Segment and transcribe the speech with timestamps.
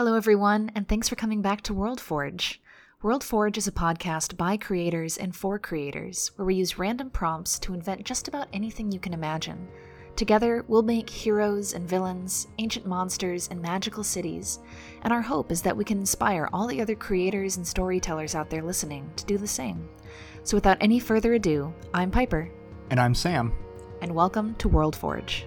[0.00, 2.58] Hello, everyone, and thanks for coming back to World Forge.
[3.02, 7.58] World Forge is a podcast by creators and for creators, where we use random prompts
[7.58, 9.68] to invent just about anything you can imagine.
[10.16, 14.60] Together, we'll make heroes and villains, ancient monsters, and magical cities,
[15.02, 18.48] and our hope is that we can inspire all the other creators and storytellers out
[18.48, 19.86] there listening to do the same.
[20.44, 22.50] So, without any further ado, I'm Piper,
[22.88, 23.52] And I'm Sam.
[24.00, 25.44] and welcome to World Forge.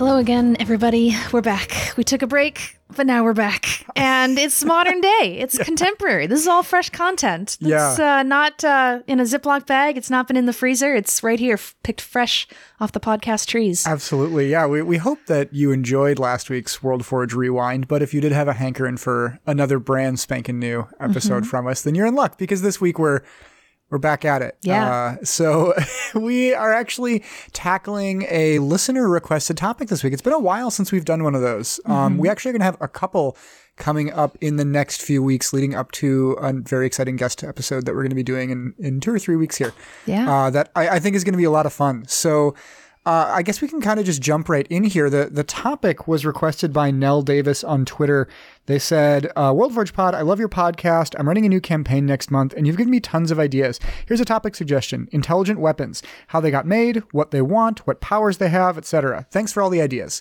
[0.00, 1.14] Hello again, everybody.
[1.30, 1.92] We're back.
[1.98, 3.84] We took a break, but now we're back.
[3.94, 5.36] And it's modern day.
[5.38, 6.26] It's contemporary.
[6.26, 7.58] This is all fresh content.
[7.60, 8.20] It's Yeah.
[8.20, 9.98] uh, not uh, in a Ziploc bag.
[9.98, 10.94] It's not been in the freezer.
[10.94, 12.48] It's right here, f- picked fresh
[12.80, 13.86] off the podcast trees.
[13.86, 14.50] Absolutely.
[14.50, 18.22] Yeah, we, we hope that you enjoyed last week's World Forge Rewind, but if you
[18.22, 21.50] did have a hankering for another brand spanking new episode Mm-hmm.
[21.50, 23.20] from us, then you're in luck because this week we're
[23.90, 24.56] we're back at it.
[24.62, 24.90] Yeah.
[25.20, 25.74] Uh, so
[26.14, 30.12] we are actually tackling a listener requested topic this week.
[30.12, 31.80] It's been a while since we've done one of those.
[31.86, 32.18] Um, Mm-hmm.
[32.18, 33.36] we actually are going to have a couple
[33.76, 37.86] coming up in the next few weeks leading up to a very exciting guest episode
[37.86, 39.72] that we're going to be doing in, in two or three weeks here.
[40.06, 40.30] Yeah.
[40.30, 42.04] Uh, that I, I think is going to be a lot of fun.
[42.06, 42.54] So
[43.06, 45.08] uh, I guess we can kind of just jump right in here.
[45.08, 48.28] The the topic was requested by Nell Davis on Twitter.
[48.66, 51.14] They said, uh, World Forge Pod, I love your podcast.
[51.18, 53.80] I'm running a new campaign next month, and you've given me tons of ideas.
[54.06, 58.36] Here's a topic suggestion intelligent weapons, how they got made, what they want, what powers
[58.36, 59.26] they have, etc.
[59.30, 60.20] Thanks for all the ideas.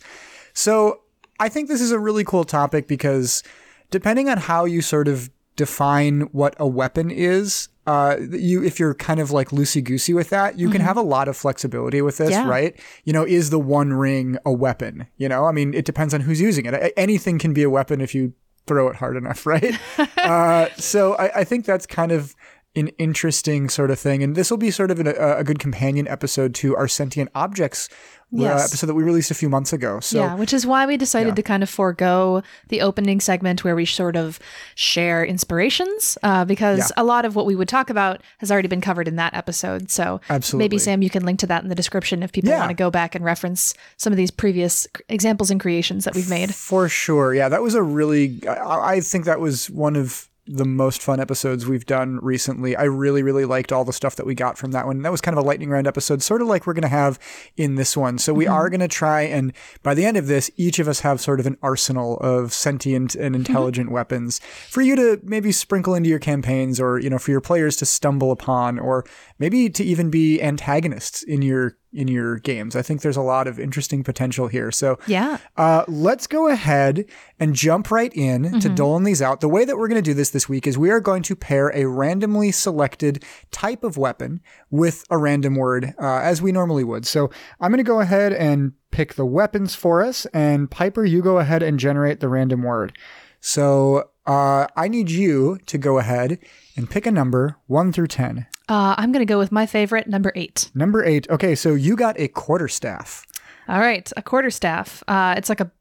[0.53, 1.01] So
[1.39, 3.43] I think this is a really cool topic because
[3.91, 8.93] depending on how you sort of define what a weapon is, uh, you if you're
[8.93, 12.17] kind of like loosey goosey with that, you can have a lot of flexibility with
[12.17, 12.47] this, Yeah.
[12.47, 12.79] right?
[13.03, 15.07] You know, is the One Ring a weapon?
[15.17, 16.93] You know, I mean, it depends on who's using it.
[16.95, 18.31] Anything can be a weapon if you
[18.67, 19.77] throw it hard enough, right?
[20.17, 22.35] uh, so I, I think that's kind of
[22.75, 25.59] an interesting sort of thing, and this will be sort of an, a, a good
[25.59, 27.89] companion episode to our sentient objects
[28.37, 29.99] uh, episode that we released a few months ago.
[29.99, 31.33] So yeah, which is why we decided Yeah.
[31.35, 34.37] to kind of forego the opening segment where we sort of
[34.75, 36.85] share inspirations, uh, because Yeah.
[36.97, 39.89] a lot of what we would talk about has already been covered in that episode.
[39.89, 40.63] So Absolutely.
[40.63, 42.59] maybe Sam, you can link to that in the description if people Yeah.
[42.59, 46.29] want to go back and reference some of these previous examples and creations that we've
[46.29, 46.53] made.
[46.53, 47.33] For sure.
[47.33, 51.19] Yeah, that was a really, I, I think that was one of the most fun
[51.19, 52.75] episodes we've done recently.
[52.75, 55.03] I really, really liked all the stuff that we got from that one.
[55.03, 57.19] That was kind of a lightning round episode, sort of like we're going to have
[57.55, 58.17] in this one.
[58.17, 58.77] So we are mm-hmm.
[58.77, 61.45] going to try and by the end of this, each of us have sort of
[61.45, 63.45] an arsenal of sentient and mm-hmm.
[63.45, 64.39] intelligent weapons
[64.69, 67.85] for you to maybe sprinkle into your campaigns or, you know, for your players to
[67.85, 69.05] stumble upon or
[69.39, 72.75] maybe to even be antagonists in your in your games.
[72.75, 74.69] I think there's a lot of interesting potential here.
[74.71, 75.39] So Yeah.
[75.57, 77.05] uh, let's go ahead
[77.39, 79.41] and jump right in to doling these out.
[79.41, 81.35] The way that we're going to do this this week is we are going to
[81.35, 86.83] pair a randomly selected type of weapon with a random word, uh, as we normally
[86.83, 87.07] would.
[87.07, 91.23] So I'm going to go ahead and pick the weapons for us, and Piper, you
[91.23, 92.95] go ahead and generate the random word.
[93.39, 96.37] So uh, I need you to go ahead
[96.77, 98.45] and pick a number one through ten.
[98.69, 100.69] Uh, I'm going to go with my favorite, number eight.
[100.75, 101.29] Number eight.
[101.29, 103.25] Okay, so you got a quarterstaff.
[103.67, 105.03] All right, a quarterstaff.
[105.07, 105.71] Uh, it's like a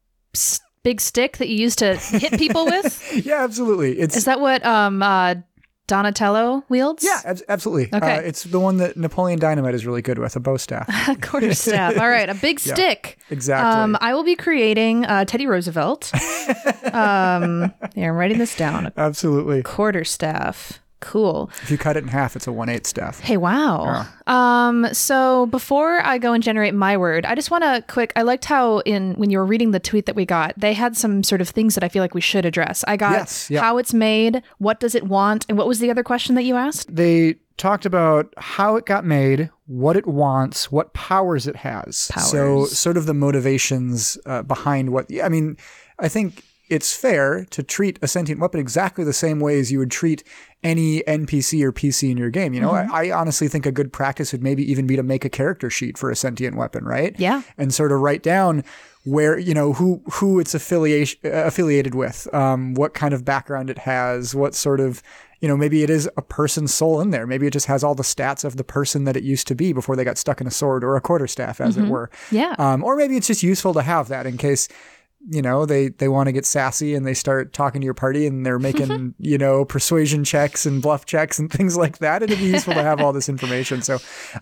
[0.83, 3.25] big stick that you use to hit people with.
[3.25, 3.99] Yeah, absolutely.
[3.99, 5.35] It's Is that what um, uh,
[5.87, 7.03] Donatello wields?
[7.03, 7.89] Yeah, ab- absolutely.
[7.95, 8.17] Okay.
[8.17, 10.87] Uh, it's the one that Napoleon Dynamite is really good with, a bow staff.
[11.09, 11.97] A quarterstaff.
[11.97, 13.17] All right, a big stick.
[13.29, 13.81] Exactly.
[13.81, 16.11] Um, I will be creating uh, Teddy Roosevelt.
[16.93, 18.91] um, here, I'm writing this down.
[18.97, 19.63] Absolutely.
[19.63, 20.79] quarterstaff.
[21.01, 21.49] Cool.
[21.61, 23.19] If you cut it in half, it's a one eight staff.
[23.19, 24.05] Hey, wow.
[24.27, 28.11] Um, so before I go and generate my word, I just want to quick.
[28.15, 30.97] I liked how in when you were reading the tweet that we got, they had
[30.97, 32.83] some sort of things that I feel like we should address.
[32.87, 33.61] I got Yes, yeah.
[33.61, 36.55] how it's made, what does it want, and what was the other question that you
[36.55, 36.93] asked?
[36.93, 42.09] They talked about how it got made, what it wants, what powers it has.
[42.11, 42.29] Powers.
[42.29, 45.07] So, sort of the motivations uh, behind what.
[45.23, 45.57] I mean,
[45.99, 49.79] I think it's fair to treat a sentient weapon exactly the same way as you
[49.79, 50.23] would treat
[50.63, 52.53] any NPC or PC in your game.
[52.53, 55.23] You know, I, I honestly think a good practice would maybe even be to make
[55.25, 57.15] a character sheet for a sentient weapon, right?
[57.17, 57.41] Yeah.
[57.57, 58.63] and sort of write down
[59.05, 63.79] where you know who who it's affiliation affiliated with, um, what kind of background it
[63.79, 65.01] has, what sort of
[65.39, 67.95] you know maybe it is a person's soul in there, maybe it just has all
[67.95, 70.47] the stats of the person that it used to be before they got stuck in
[70.47, 72.09] a sword or a quarterstaff, as it were.
[72.29, 72.55] Yeah.
[72.59, 74.67] Um, or maybe it's just useful to have that in case
[75.29, 78.25] you know they they want to get sassy and they start talking to your party
[78.25, 82.39] and they're making you know persuasion checks and bluff checks and things like that it'd
[82.39, 83.95] be useful to have all this information so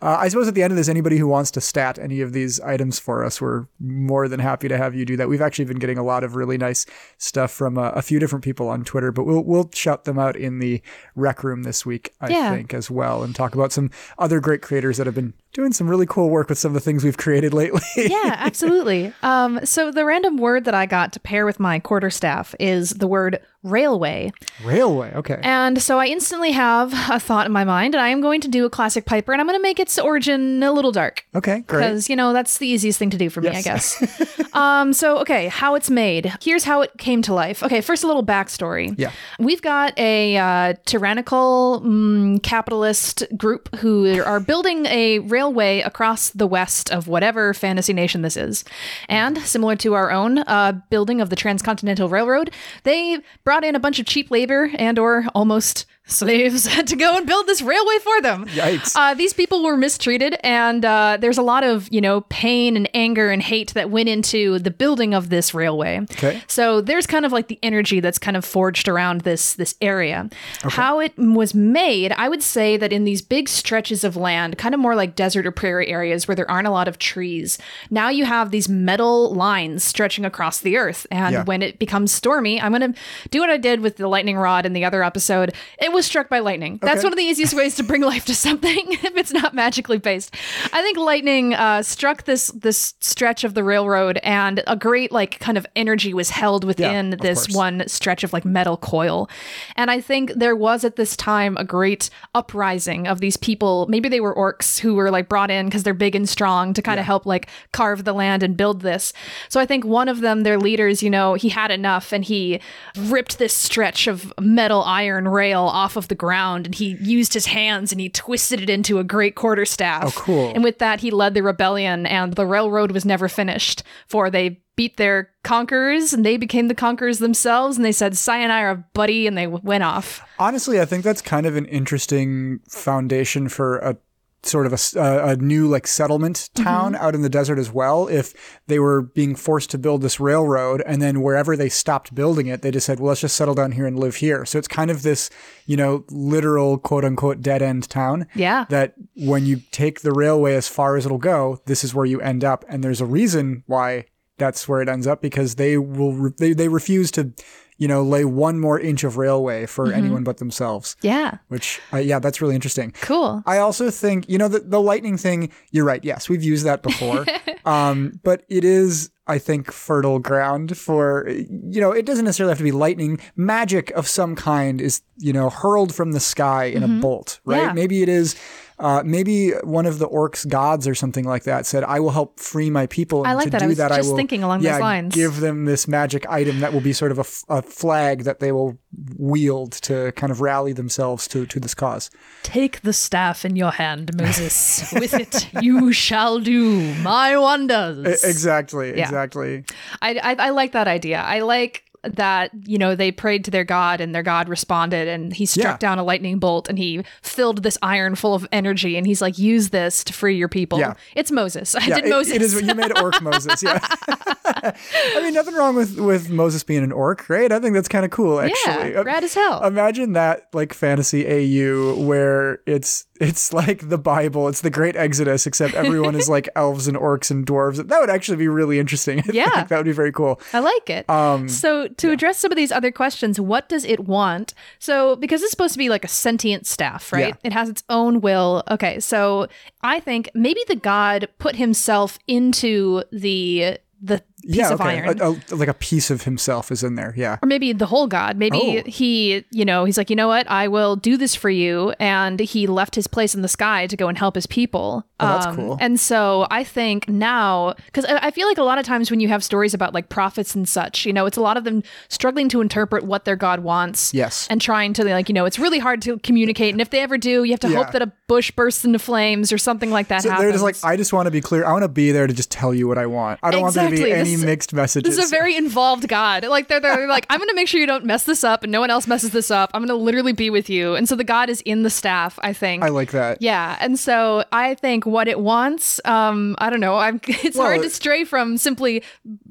[0.03, 2.31] uh, i suppose at the end of this anybody who wants to stat any of
[2.31, 5.65] these items for us we're more than happy to have you do that we've actually
[5.65, 6.85] been getting a lot of really nice
[7.17, 10.35] stuff from uh, a few different people on twitter but we'll we'll shout them out
[10.35, 10.79] in the
[11.15, 12.51] rec room this week i Yeah.
[12.55, 13.89] think as well and talk about some
[14.19, 16.79] other great creators that have been doing some really cool work with some of the
[16.79, 19.11] things we've created lately yeah, absolutely.
[19.23, 23.07] Um, so the random word that I got to pair with my quarterstaff is the
[23.07, 24.31] word railway.
[24.63, 28.21] railway okay And so I instantly have a thought in my mind, and I am
[28.21, 30.91] going to do a classic Piper, and I'm going to make its origin a little
[30.91, 31.25] dark.
[31.35, 34.01] okay great Because, you know, that's the easiest thing to do for me, I guess.
[34.53, 36.33] um, so, okay, how it's made.
[36.41, 37.63] Here's how it came to life.
[37.63, 38.93] Okay, first, a little backstory.
[38.97, 39.11] Yeah.
[39.39, 46.47] We've got a uh, tyrannical mm, capitalist group who are building a railway across the
[46.47, 48.63] west of whatever fantasy nation this is.
[49.09, 52.51] And similar to our own uh, building of the Transcontinental Railroad,
[52.83, 57.17] they brought in a bunch of cheap labor and or almost slaves had to go
[57.17, 58.45] and build this railway for them.
[58.47, 58.95] Yikes.
[58.95, 62.89] Uh, these people were mistreated, and uh, there's a lot of you know pain and
[62.93, 65.99] anger and hate that went into the building of this railway.
[66.11, 66.41] Okay.
[66.47, 70.29] So there's kind of like the energy that's kind of forged around this this area.
[70.65, 70.75] Okay.
[70.75, 74.73] How it was made, I would say that in these big stretches of land, kind
[74.73, 77.57] of more like desert or prairie areas where there aren't a lot of trees.
[77.89, 81.43] Now you have these metal lines stretching across the earth, and Yeah.
[81.43, 82.93] when it becomes stormy, I'm gonna
[83.31, 85.53] do what I did with the lightning rod in the other episode.
[85.81, 86.79] It was struck by lightning.
[86.81, 89.97] That's one of the easiest ways to bring life to something if it's not magically
[89.97, 90.33] based.
[90.71, 95.39] I think lightning uh, struck this this stretch of the railroad, and a great like
[95.39, 97.55] kind of energy was held within of this course.
[97.55, 99.29] one stretch of like metal coil.
[99.75, 103.87] And I think there was at this time a great uprising of these people.
[103.89, 106.81] Maybe they were orcs who were like brought in because they're big and strong to
[106.81, 109.13] kind of help like carve the land and build this.
[109.49, 112.61] So I think one of them, their leaders, you know, he had enough and he
[112.97, 117.45] ripped this stretch of metal iron rail off of the ground and he used his
[117.45, 120.03] hands and he twisted it into a great quarterstaff.
[120.05, 120.51] Oh, cool.
[120.53, 124.61] And with that, he led the rebellion and the railroad was never finished, for they
[124.75, 129.35] beat their conquerors and they became the conquerors themselves and they said sayonara buddy and
[129.35, 133.97] they went off Honestly, I think that's kind of an interesting foundation for a
[134.47, 136.63] sort of uh, a new like settlement mm-hmm.
[136.63, 138.07] town out in the desert as well.
[138.07, 138.33] If
[138.67, 142.61] they were being forced to build this railroad and then wherever they stopped building it,
[142.61, 144.45] they just said, well, let's just settle down here and live here.
[144.45, 145.29] So it's kind of this,
[145.65, 148.27] you know, literal quote unquote dead end town.
[148.35, 148.65] Yeah.
[148.69, 152.19] That when you take the railway as far as it'll go, this is where you
[152.21, 152.65] end up.
[152.67, 154.05] And there's a reason why
[154.37, 157.33] that's where it ends up because they will, re- they, they refuse to,
[157.77, 160.95] you know, lay one more inch of railway for anyone but themselves.
[161.01, 162.93] yeah Which, uh, yeah, that's really interesting.
[163.01, 166.03] cool I also think, you know, the, the lightning thing, you're right.
[166.03, 167.25] Yes, we've used that before.
[167.65, 172.57] um, but it is, I think, fertile ground for, you know, it doesn't necessarily have
[172.59, 173.19] to be lightning.
[173.35, 177.63] Magic of some kind is, you know, hurled from the sky in a bolt, right?
[177.63, 177.73] Yeah.
[177.73, 178.35] Maybe it is.
[178.79, 182.39] Uh, maybe one of the orcs' gods or something like that said, "I will help
[182.39, 183.63] free my people." And I like to that.
[183.63, 185.15] I was that, I just will, thinking along yeah, those lines.
[185.15, 188.39] Give them this magic item that will be sort of a, f- a flag that
[188.39, 188.77] they will
[189.17, 192.09] wield to kind of rally themselves to to this cause.
[192.43, 198.89] take the staff in your hand moses with it you shall do my wonders Exactly.
[198.89, 199.63] Exactly.
[200.01, 201.19] I, I I like that idea.
[201.19, 205.33] I like that you know they prayed to their god and their god responded and
[205.33, 205.77] he struck Yeah.
[205.77, 209.37] down a lightning bolt and he filled this iron full of energy and he's like
[209.37, 210.79] use this to free your people.
[210.79, 210.93] Yeah.
[211.15, 211.75] It's Moses.
[211.75, 212.33] I Yeah, did it- Moses.
[212.35, 213.61] it is you made orc Moses.
[213.63, 213.79] Yeah,
[214.45, 217.51] I mean nothing wrong with with Moses being an orc, right?
[217.51, 218.39] I think that's kind of cool.
[218.39, 219.63] Actually, yeah, rad as hell.
[219.63, 225.47] Imagine that like fantasy AU where it's it's like the Bible, it's the Great Exodus,
[225.47, 227.77] except everyone is like elves and orcs and dwarves.
[227.87, 229.19] That would actually be really interesting.
[229.21, 229.49] I Yeah.
[229.49, 230.39] think that would be very cool.
[230.53, 231.09] I like it.
[231.09, 234.53] Um, so to address some of these other questions, what does it want?
[234.79, 237.29] So because it's supposed to be like a sentient staff, right?
[237.29, 237.33] Yeah.
[237.43, 238.63] It has its own will.
[238.69, 239.47] Okay, so
[239.81, 245.01] I think maybe the god put himself into the the piece yeah, of okay.
[245.01, 245.21] iron.
[245.21, 247.13] A- a- like a piece of himself is in there.
[247.15, 247.37] Yeah.
[247.43, 248.89] or maybe the whole god maybe Oh.
[248.89, 252.39] he you know he's like you know what i will do this for you and
[252.39, 255.33] he left his place in the sky to go and help his people Um, Oh,
[255.33, 255.77] that's cool.
[255.79, 259.19] and so i think now because I, I feel like a lot of times when
[259.19, 261.83] you have stories about like prophets and such you know it's a lot of them
[262.09, 264.47] struggling to interpret what their god wants Yes.
[264.49, 267.17] and trying to like you know it's really hard to communicate and if they ever
[267.17, 267.83] do you have to Yeah.
[267.83, 270.63] hope that a bush bursts into flames or something like that So happens they're just
[270.63, 271.65] like, I just want to be clear.
[271.65, 273.39] I want to be there to just tell you what I want.
[273.41, 275.15] I don't want there to be any mixed messages.
[275.15, 276.45] This is a very involved God.
[276.45, 278.79] Like they're, they're like, I'm gonna make sure you don't mess this up and no
[278.79, 279.71] one else messes this up.
[279.73, 280.95] I'm gonna literally be with you.
[280.95, 282.83] And so the God is in the staff, I think.
[282.83, 283.41] I like that.
[283.41, 286.97] Yeah, and so I think what it wants, um, I don't know.
[286.97, 289.03] I'm, it's Well, hard to stray from simply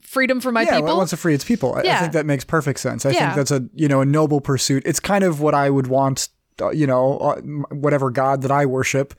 [0.02, 0.90] freedom for my yeah, people.
[0.92, 1.74] it wants to free its people.
[1.74, 3.06] I- I think that makes perfect sense.
[3.06, 3.32] I Yeah.
[3.32, 4.82] think that's a you know a noble pursuit.
[4.86, 6.28] It's kind of what I would want.
[6.60, 7.36] Uh, you know, uh,
[7.74, 9.12] whatever god that I worship,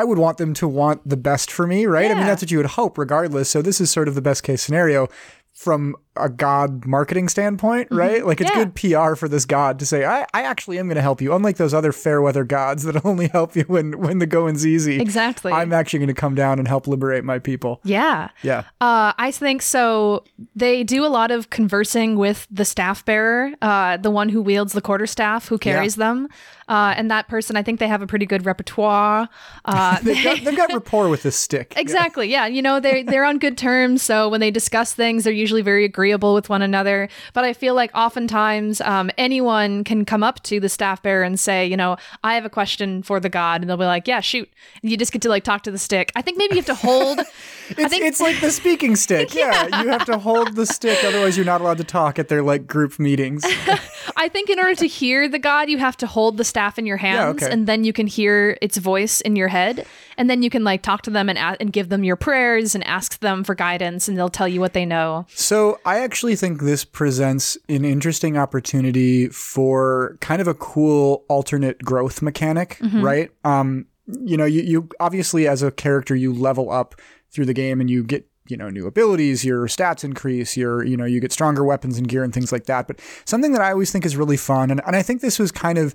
[0.00, 2.10] I would want them to want the best for me, right?
[2.10, 3.50] I mean, that's what you would hope, regardless.
[3.50, 5.08] So this is sort of the best case scenario
[5.52, 8.26] from a god marketing standpoint, right?
[8.26, 8.58] Like it's Mm-hmm.
[8.58, 8.64] Yeah.
[8.64, 11.32] good PR for this god to say, I, I actually am going to help you.
[11.34, 15.00] Unlike those other fair weather gods that only help you when when the going's easy.
[15.00, 15.52] Exactly.
[15.52, 17.80] I'm actually going to come down and help liberate my people.
[17.84, 18.30] yeah.
[18.42, 18.64] Yeah.
[18.80, 20.24] Uh, I think so.
[20.56, 24.72] They do a lot of conversing with the staff bearer, uh, the one who wields
[24.72, 26.28] the quarterstaff, who carries them.
[26.68, 29.28] Uh, and that person, I think they have a pretty good repertoire.
[29.64, 31.74] Uh, They've got, they've got rapport with this stick.
[31.80, 32.28] Exactly.
[32.30, 32.46] Yeah.
[32.46, 34.02] You know, they're they're on good terms.
[34.02, 37.08] So when they discuss things, they're usually very agreeable with one another.
[37.32, 41.38] But I feel like oftentimes um, anyone can come up to the staff bearer and
[41.38, 44.20] say, you know, I have a question for the god, and they'll be like, yeah,
[44.20, 44.48] shoot.
[44.82, 46.12] And you just get to like talk to the stick.
[46.16, 47.20] I think maybe you have to hold.
[47.78, 49.32] It's, think it's like the speaking stick.
[49.34, 49.82] yeah.
[49.82, 52.66] you have to hold the stick, otherwise you're not allowed to talk at their like
[52.66, 53.44] group meetings.
[54.16, 56.86] I think in order to hear the god, you have to hold the staff in
[56.86, 57.52] your hands, okay.
[57.52, 59.86] and then you can hear its voice in your head,
[60.18, 62.74] and then you can like talk to them and a- and give them your prayers
[62.74, 65.26] and ask them for guidance, and they'll tell you what they know.
[65.34, 71.82] So I actually think this presents an interesting opportunity for kind of a cool alternate
[71.84, 73.28] growth mechanic, right?
[73.42, 76.94] Um, you know, you, you obviously as a character you level up
[77.32, 80.96] through the game and you get you know new abilities your stats increase your you
[80.96, 83.70] know you get stronger weapons and gear and things like that but something that i
[83.70, 85.94] always think is really fun and, and i think this was kind of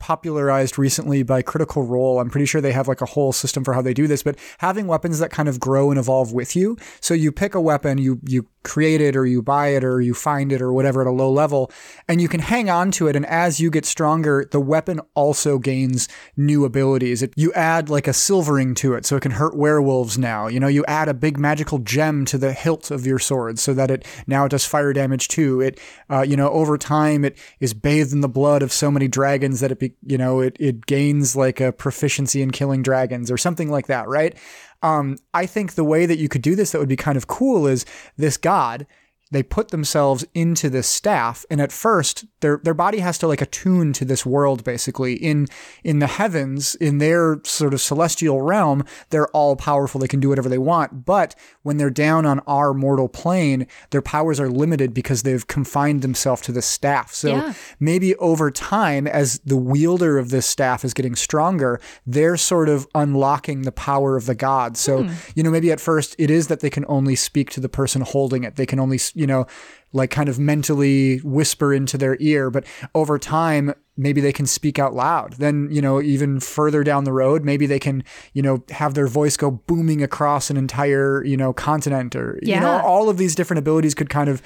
[0.00, 2.20] popularized recently by Critical Role.
[2.20, 4.36] I'm pretty sure they have like a whole system for how they do this, but
[4.58, 6.76] having weapons that kind of grow and evolve with you.
[7.00, 10.14] So you pick a weapon, you you create it or you buy it or you
[10.14, 11.70] find it or whatever at a low level,
[12.08, 13.14] and you can hang on to it.
[13.14, 17.22] And as you get stronger, the weapon also gains new abilities.
[17.22, 20.48] It, you add like a silvering to it, so it can hurt werewolves now.
[20.48, 23.74] You know, you add a big magical gem to the hilt of your sword, so
[23.74, 25.60] that it now it does fire damage too.
[25.60, 25.80] It,
[26.10, 29.60] uh, you know, over time it is bathed in the blood of so many dragons
[29.60, 33.36] that it, be, you know, it it gains like a proficiency in killing dragons or
[33.36, 34.36] something like that, right?
[34.84, 37.26] Um, I think the way that you could do this that would be kind of
[37.26, 37.86] cool is
[38.18, 38.86] this god
[39.30, 43.40] they put themselves into this staff and at first their their body has to like
[43.40, 45.14] attune to this world basically.
[45.14, 45.46] In
[45.82, 50.00] in the heavens in their sort of celestial realm they're all powerful.
[50.00, 51.04] They can do whatever they want.
[51.04, 56.02] But when they're down on our mortal plane their powers are limited because they've confined
[56.02, 57.12] themselves to the staff.
[57.12, 57.52] So Yeah.
[57.80, 62.86] maybe over time as the wielder of this staff is getting stronger they're sort of
[62.94, 64.80] unlocking the power of the gods.
[64.80, 65.12] So hmm.
[65.34, 68.02] you know maybe at first it is that they can only speak to the person
[68.02, 68.56] holding it.
[68.56, 69.46] They can only you know
[69.92, 72.50] like kind of mentally whisper into their ear.
[72.50, 75.34] But over time maybe they can speak out loud.
[75.34, 79.06] Then you know even further down the road maybe they can you know have their
[79.06, 83.34] voice go booming across an entire you know continent or you know all of these
[83.34, 84.42] different abilities could kind of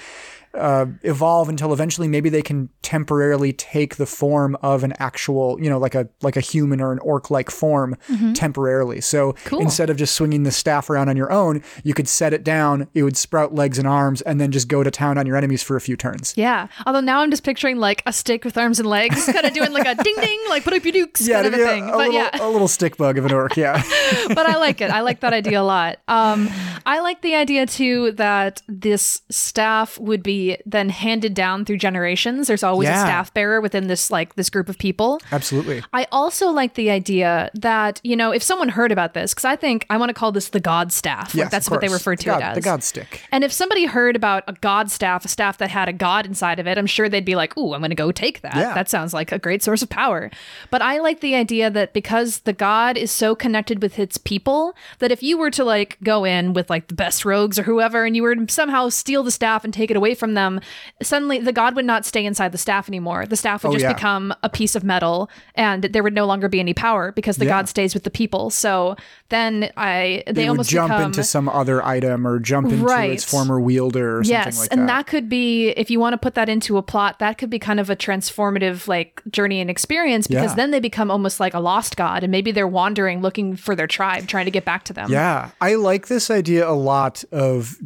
[0.54, 5.68] uh, evolve until eventually maybe they can temporarily take the form of an actual, you
[5.68, 7.96] know, like a like a human or an orc-like form
[8.34, 9.00] temporarily.
[9.00, 9.60] So Cool.
[9.60, 12.88] instead of just swinging the staff around on your own, you could set it down.
[12.94, 15.62] It would sprout legs and arms, and then just go to town on your enemies
[15.62, 16.34] for a few turns.
[16.36, 16.68] Yeah.
[16.86, 19.72] Although now I'm just picturing like a stick with arms and legs, kind of doing
[19.72, 21.84] like a ding ding, like put up your dukes kind of a thing.
[21.88, 22.30] a, but little, yeah.
[22.40, 23.56] a little stick bug of an orc.
[23.56, 23.82] Yeah,
[24.28, 24.90] but I like it.
[24.90, 25.98] I like that idea a lot.
[26.08, 26.48] Um,
[26.86, 32.46] I like the idea too that this staff would be then handed down through generations.
[32.48, 33.02] There's always Yeah.
[33.02, 35.20] a staff bearer within this like this group of people.
[35.32, 35.82] absolutely.
[35.92, 39.56] I also like the idea that you know if someone heard about this because I
[39.56, 41.34] think I want to call this the God staff.
[41.34, 42.54] Yes, like that's what they refer to the god, it as.
[42.56, 43.22] The god stick.
[43.32, 46.58] And if somebody heard about a god staff, a staff that had a god inside
[46.58, 48.56] of it, I'm sure they'd be like, "Ooh, I'm going to go take that.
[48.56, 48.74] Yeah.
[48.74, 50.30] That sounds like a great source of power."
[50.70, 54.74] But I like the idea that because the god is so connected with its people,
[54.98, 58.04] that if you were to like go in with like the best rogues or whoever,
[58.04, 60.60] and you were to somehow steal the staff and take it away from them,
[61.02, 63.26] suddenly the god would not stay inside the staff anymore.
[63.26, 63.92] The staff would Oh, just yeah.
[63.92, 67.44] become a piece of metal, and there would no longer be any power because the
[67.44, 67.52] Yeah.
[67.58, 68.50] god stays with the people.
[68.50, 68.96] So
[69.30, 73.12] then I they, They almost jump become, into some other item or jump into Right.
[73.12, 74.86] its former wielder or something yes like and that.
[74.86, 77.58] that could be if you want to put that into a plot that could be
[77.58, 80.54] kind of a transformative like journey and experience because Yeah.
[80.56, 83.86] then they become almost like a lost god and maybe they're wandering looking for their
[83.86, 87.76] tribe trying to get back to them Yeah, I like this idea a lot of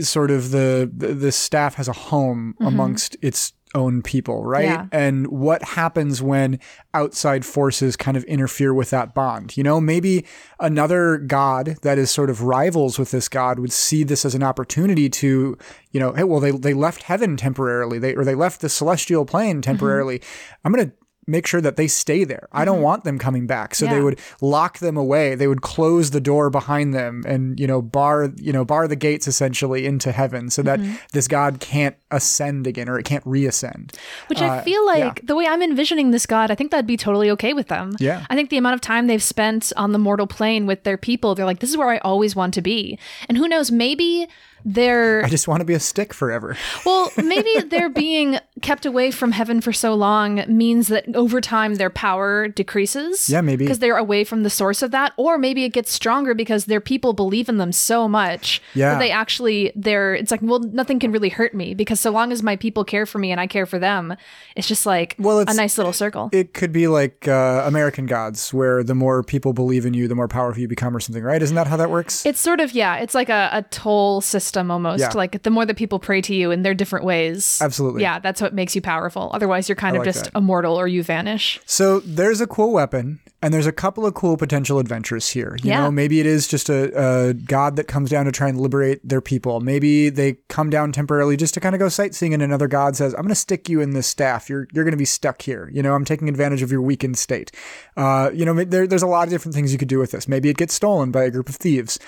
[0.00, 2.66] sort of the the, staff has a home Mm-hmm.
[2.66, 4.64] amongst its own people, right?
[4.64, 4.86] Yeah.
[4.92, 6.58] And what happens when
[6.94, 9.56] outside forces kind of interfere with that bond?
[9.56, 10.24] You know, maybe
[10.60, 14.42] another god that is sort of rivals with this god would see this as an
[14.42, 15.58] opportunity to,
[15.90, 19.26] you know, hey, well, they, they left heaven temporarily, they, or they left the celestial
[19.26, 20.22] plane temporarily.
[20.64, 20.92] I'm going to
[21.26, 22.48] make sure that they stay there.
[22.52, 22.84] I don't mm-hmm.
[22.84, 23.74] want them coming back.
[23.74, 25.34] So they would lock them away.
[25.34, 28.96] They would close the door behind them and, you know, bar, you know, bar the
[28.96, 30.94] gates essentially into heaven so that mm-hmm.
[31.12, 33.96] this God can't ascend again or it can't reascend.
[34.28, 36.96] Which I uh, feel like the way I'm envisioning this god, I think that'd be
[36.96, 37.96] totally okay with them.
[37.98, 38.24] Yeah.
[38.30, 41.34] I think the amount of time they've spent on the mortal plane with their people,
[41.34, 42.98] they're like, this is where I always want to be.
[43.28, 44.28] And who knows, maybe
[44.68, 46.56] they're I just want to be a stick forever.
[46.84, 51.76] well, maybe they're being kept away from heaven for so long means that over time
[51.76, 53.28] their power decreases.
[53.30, 53.64] Yeah, maybe.
[53.64, 55.12] Because they're away from the source of that.
[55.16, 58.94] Or maybe it gets stronger because their people believe in them so much Yeah.
[58.94, 62.32] that they actually, they're, it's like, well, nothing can really hurt me because so long
[62.32, 64.16] as my people care for me and I care for them,
[64.56, 66.28] it's just like Well, a nice little circle.
[66.32, 70.16] It could be like uh, American Gods, where the more people believe in you, the
[70.16, 71.40] more powerful you become, or something, right?
[71.40, 72.26] Isn't that how that works?
[72.26, 75.00] it's sort of, yeah, it's like a, a toll system almost.
[75.00, 75.10] Yeah.
[75.14, 77.58] Like the more that people pray to you in their different ways.
[77.60, 78.02] Absolutely.
[78.02, 79.30] Yeah, that's what makes you powerful.
[79.34, 80.38] Otherwise, you're kind I of like just that.
[80.38, 81.60] immortal or you vanish.
[81.66, 85.56] So there's a cool weapon, and there's a couple of cool potential adventures here.
[85.62, 85.82] You Yeah.
[85.82, 89.00] know, maybe it is just a, a god that comes down to try and liberate
[89.06, 89.60] their people.
[89.60, 93.12] Maybe they come down temporarily just to kind of go sightseeing, and another god says,
[93.14, 94.48] "I'm going to stick you in this staff.
[94.48, 95.70] You're you're going to be stuck here.
[95.72, 97.52] You know, I'm taking advantage of your weakened state."
[97.96, 100.26] Uh, you know, there, there's a lot of different things you could do with this.
[100.28, 101.98] Maybe it gets stolen by a group of thieves.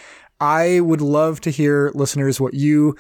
[0.41, 2.97] I would love to hear listeners what you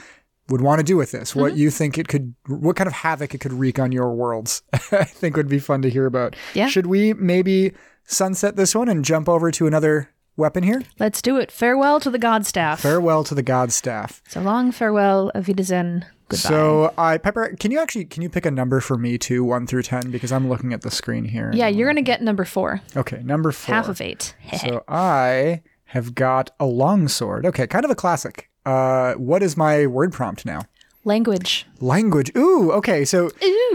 [0.48, 1.40] would want to do with this, Mm-hmm.
[1.40, 4.62] what you think it could, what kind of havoc it could wreak on your worlds.
[4.92, 6.34] I think would be fun to hear about.
[6.54, 6.68] Yeah.
[6.68, 7.72] Should we maybe
[8.04, 10.82] sunset this one and jump over to another weapon here?
[10.98, 11.52] Let's do it.
[11.52, 12.80] Farewell to the god staff.
[12.80, 14.22] Farewell to the god staff.
[14.28, 16.48] so long, farewell, auf Wiedersehen, goodbye.
[16.48, 19.66] So I Pepper, can you actually can you pick a number for me too, one
[19.66, 21.50] through ten, because I'm looking at the screen here.
[21.54, 23.74] yeah, you're gonna get number four, Okay, number four.
[23.74, 24.34] half of eight.
[24.62, 27.46] So I have got a longsword.
[27.46, 28.50] Okay, kind of a classic.
[28.66, 30.62] Uh, what is my word prompt now?
[31.04, 31.66] Language.
[31.80, 32.30] Language.
[32.36, 33.06] Ooh, okay.
[33.06, 33.30] So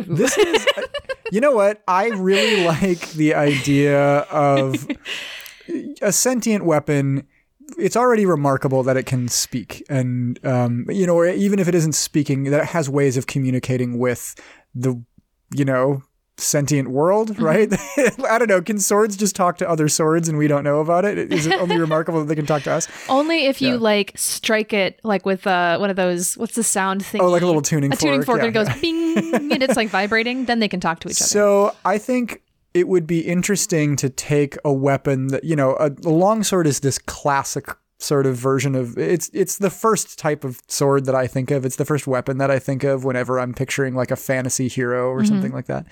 [0.07, 0.67] this is,
[1.31, 1.81] you know what?
[1.87, 4.87] I really like the idea of
[6.01, 7.27] a sentient weapon.
[7.79, 11.73] It's already remarkable that it can speak, and um, you know, or even if it
[11.73, 14.35] isn't speaking, that it has ways of communicating with
[14.75, 15.01] the,
[15.55, 16.03] you know,
[16.37, 17.71] sentient world, right?
[18.29, 18.61] I don't know.
[18.61, 21.31] Can swords just talk to other swords and we don't know about it?
[21.31, 22.87] Is it only remarkable that they can talk to us?
[23.09, 26.35] Only if you like strike it like with uh, one of those.
[26.37, 27.21] What's the sound thing?
[27.21, 28.81] Oh, like a little tuning a tuning fork, yeah, and it goes yeah.
[28.81, 30.45] bing, and it's like vibrating.
[30.45, 31.27] Then they can talk to each other.
[31.27, 32.41] So I think
[32.73, 36.79] it would be interesting to take a weapon that you know a, a longsword is
[36.79, 37.67] this classic
[38.03, 41.65] sort of version of it's it's the first type of sword that I think of.
[41.65, 45.09] It's the first weapon that I think of whenever I'm picturing like a fantasy hero
[45.09, 45.27] or mm-hmm.
[45.27, 45.85] something like that.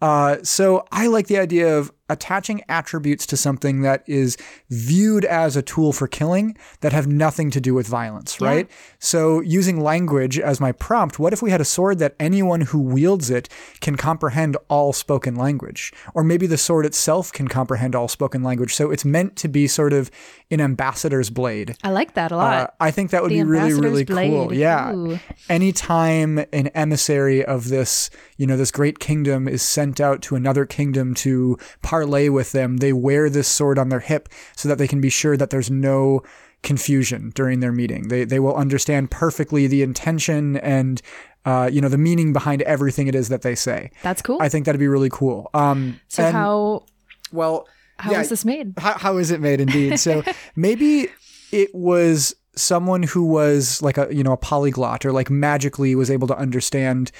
[0.00, 4.36] Uh, so I like the idea of attaching attributes to something that is
[4.68, 8.68] viewed as a tool for killing that have nothing to do with violence, right?
[8.98, 12.80] So using language as my prompt, what if we had a sword that anyone who
[12.80, 13.48] wields it
[13.80, 15.92] can comprehend all spoken language?
[16.12, 18.74] Or maybe the sword itself can comprehend all spoken language.
[18.74, 20.10] So it's meant to be sort of
[20.50, 21.76] an ambassador's blade.
[21.84, 22.54] I like that a lot.
[22.54, 24.52] Uh, I think that would The be really, really ambassador's cool.
[24.52, 24.92] Yeah.
[24.92, 25.20] Ooh.
[25.48, 30.66] Anytime an emissary of this, you know, this great kingdom is sent out to another
[30.66, 34.86] kingdom to parlay with them, they wear this sword on their hip so that they
[34.86, 36.22] can be sure that there's no
[36.62, 38.08] confusion during their meeting.
[38.08, 41.00] They they will understand perfectly the intention and
[41.46, 43.90] uh, you know the meaning behind everything it is that they say.
[44.02, 44.36] That's cool.
[44.42, 45.48] I think that'd be really cool.
[45.54, 46.84] Um, so and- how
[47.32, 47.66] well
[47.98, 48.74] how is yeah, this made?
[48.78, 50.22] how, how is it made indeed so
[50.56, 51.08] maybe
[51.52, 56.10] it was someone who was like a you know a polyglot or like magically was
[56.10, 57.12] able to understand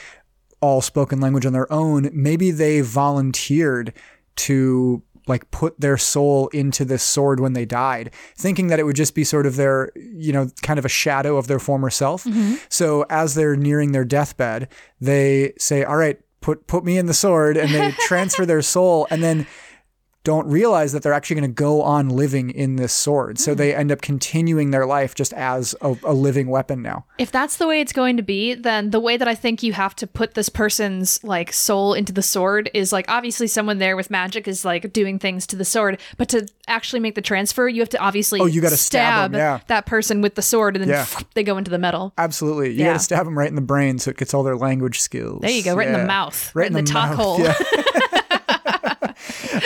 [0.60, 3.92] all spoken language on their own maybe they volunteered
[4.36, 8.96] to like put their soul into this sword when they died thinking that it would
[8.96, 12.24] just be sort of their you know kind of a shadow of their former self.
[12.24, 12.56] Mm-hmm.
[12.68, 14.68] So as they're nearing their deathbed
[15.00, 19.06] they say all right put put me in the sword and they transfer their soul
[19.10, 19.46] and then
[20.22, 23.38] don't realize that they're actually going to go on living in this sword.
[23.38, 23.80] So they hmm.
[23.80, 27.06] end up continuing their life just as a, a living weapon now.
[27.18, 29.72] If that's the way it's going to be, then the way that I think you
[29.72, 33.96] have to put this person's like soul into the sword is like obviously someone there
[33.96, 37.66] with magic is like doing things to the sword, but to actually make the transfer,
[37.66, 39.60] you have to obviously Oh, you gotta stab yeah.
[39.68, 41.06] that person with the sword, and then Yeah.
[41.34, 42.12] they go into the metal.
[42.18, 42.70] Absolutely.
[42.70, 42.86] You Yeah.
[42.88, 45.40] got to stab them right in the brain so it gets all their language skills.
[45.40, 47.38] There you go, right in the mouth, right, in the, top mouth, hole.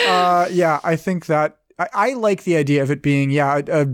[0.05, 0.11] Yeah.
[0.45, 3.87] uh, yeah, I think that I, I like the idea of it being, yeah, a,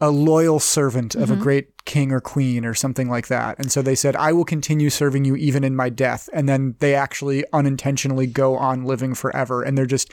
[0.00, 1.32] a loyal servant of Mm-hmm.
[1.40, 3.58] a great king or queen or something like that.
[3.58, 6.28] And so they said, I will continue serving you even in my death.
[6.32, 9.62] And then they actually unintentionally go on living forever.
[9.62, 10.10] And they're just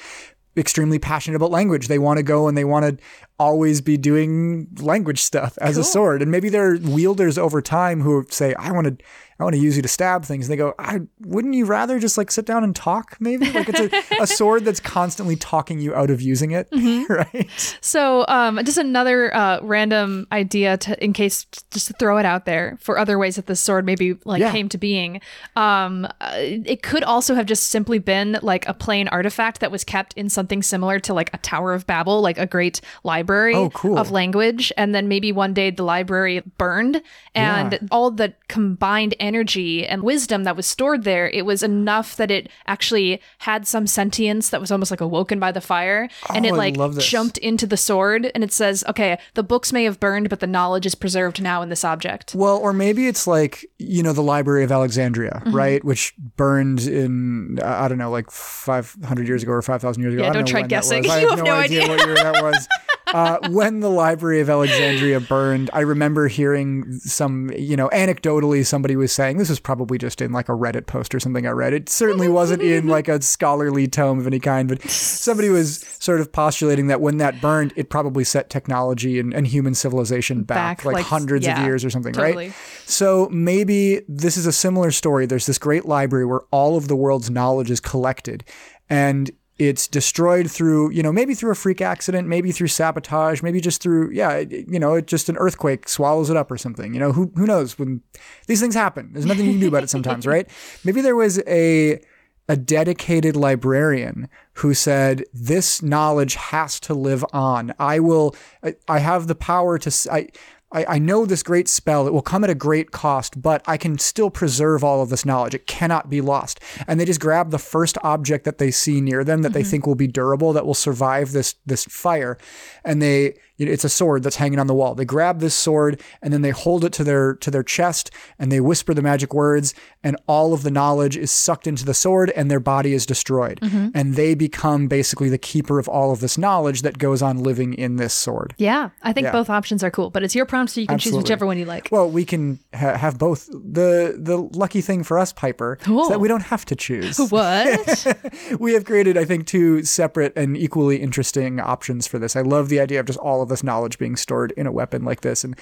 [0.58, 1.88] extremely passionate about language.
[1.88, 3.04] They want to go and they want to
[3.40, 5.82] always be doing language stuff as Cool.
[5.82, 6.22] a sword.
[6.22, 9.06] And maybe they're wielders over time who say, I want to
[9.42, 10.48] I want to use you to stab things.
[10.48, 13.52] And they go, I wouldn't you rather just like sit down and talk maybe?
[13.52, 13.80] Like it's
[14.12, 16.70] a, a sword that's constantly talking you out of using it.
[16.72, 17.02] Mm-hmm.
[17.12, 17.50] Right.
[17.82, 22.46] So, um, just another uh, random idea to, in case, just to throw it out
[22.46, 24.52] there for other ways that this sword maybe like Yeah.
[24.52, 25.20] came to being.
[25.56, 29.84] Um, uh, it could also have just simply been like a plain artifact that was
[29.84, 33.70] kept in something similar to like a Tower of Babel, like a great library Oh,
[33.72, 33.98] cool.
[33.98, 37.02] of language, and then maybe one day the library burned,
[37.36, 37.80] and Yeah.
[37.92, 42.50] all the combined energy and wisdom that was stored there, it was enough that it
[42.68, 46.54] actually had some sentience that was almost like awoken by the fire, and Oh, it
[46.56, 50.40] like jumped into the sword and it says, okay, the books may have burned, but
[50.42, 52.36] the knowledge is preserved now in this object.
[52.36, 55.56] Well, or maybe it's like, you know, the Library of Alexandria, Mm-hmm.
[55.56, 55.84] right?
[55.84, 60.24] Which burned in, I don't know, like 500 years ago or 5,000 years ago.
[60.24, 61.04] Yeah, I don't, don't know try guessing.
[61.12, 61.96] You have have no no idea idea.
[61.96, 62.68] what year that was.
[63.08, 68.96] Uh, when the Library of Alexandria burned, I remember hearing some, you know, anecdotally, somebody
[68.96, 71.74] was saying this was probably just in like a Reddit post or something I read.
[71.74, 76.22] It certainly wasn't in like a scholarly tome of any kind, but somebody was sort
[76.22, 80.78] of postulating that when that burned, it probably set technology and, and human civilization back,
[80.78, 82.48] Back, like, like, hundreds of years or something, totally.
[82.48, 82.56] right?
[82.86, 85.26] So maybe this is a similar story.
[85.26, 88.44] There's this great library where all of the world's knowledge is collected
[88.90, 89.32] and
[89.62, 93.80] it's destroyed through, you know, maybe through a freak accident, maybe through sabotage, maybe just
[93.80, 96.96] through, yeah, you know, it just an earthquake swallows it up or something.
[96.96, 98.02] You know, who who knows when
[98.48, 99.12] these things happen?
[99.14, 100.50] There's nothing you can do about it sometimes, right?
[100.84, 102.02] Maybe there was a
[102.50, 109.00] a dedicated librarian who said this knowledge has to live on i will i, I
[109.00, 110.28] have the power to I,
[110.72, 112.08] I I know this great spell.
[112.08, 115.26] It will come at a great cost, but I can still preserve all of this
[115.26, 115.54] knowledge.
[115.54, 116.60] It cannot be lost.
[116.88, 119.70] And they just grab the first object that they see near them that they mm-hmm.
[119.70, 122.38] think will be durable, that will survive this this fire,
[122.84, 124.96] and they you know, it's a sword that's hanging on the wall.
[124.96, 128.52] They grab this sword and then they hold it to their to their chest and
[128.52, 132.32] they whisper the magic words and all of the knowledge is sucked into the sword
[132.32, 133.60] and their body is destroyed.
[133.60, 133.90] Mm-hmm.
[133.94, 137.76] And they become basically the keeper of all of this knowledge that goes on living
[137.76, 138.56] in this sword.
[138.58, 139.32] Yeah, I think Yeah.
[139.32, 141.66] both options are cool, but it's your prompt, so you can choose whichever one you
[141.66, 141.90] like.
[141.92, 143.48] Well, we can ha- have both.
[143.48, 147.18] The the lucky thing for us, Piper, is that we don't have to choose.
[147.30, 148.06] what?
[148.60, 152.36] we have created, I think, two separate and equally interesting options for this.
[152.36, 155.04] I love the idea of just all of this knowledge being stored in a weapon
[155.04, 155.58] like this, and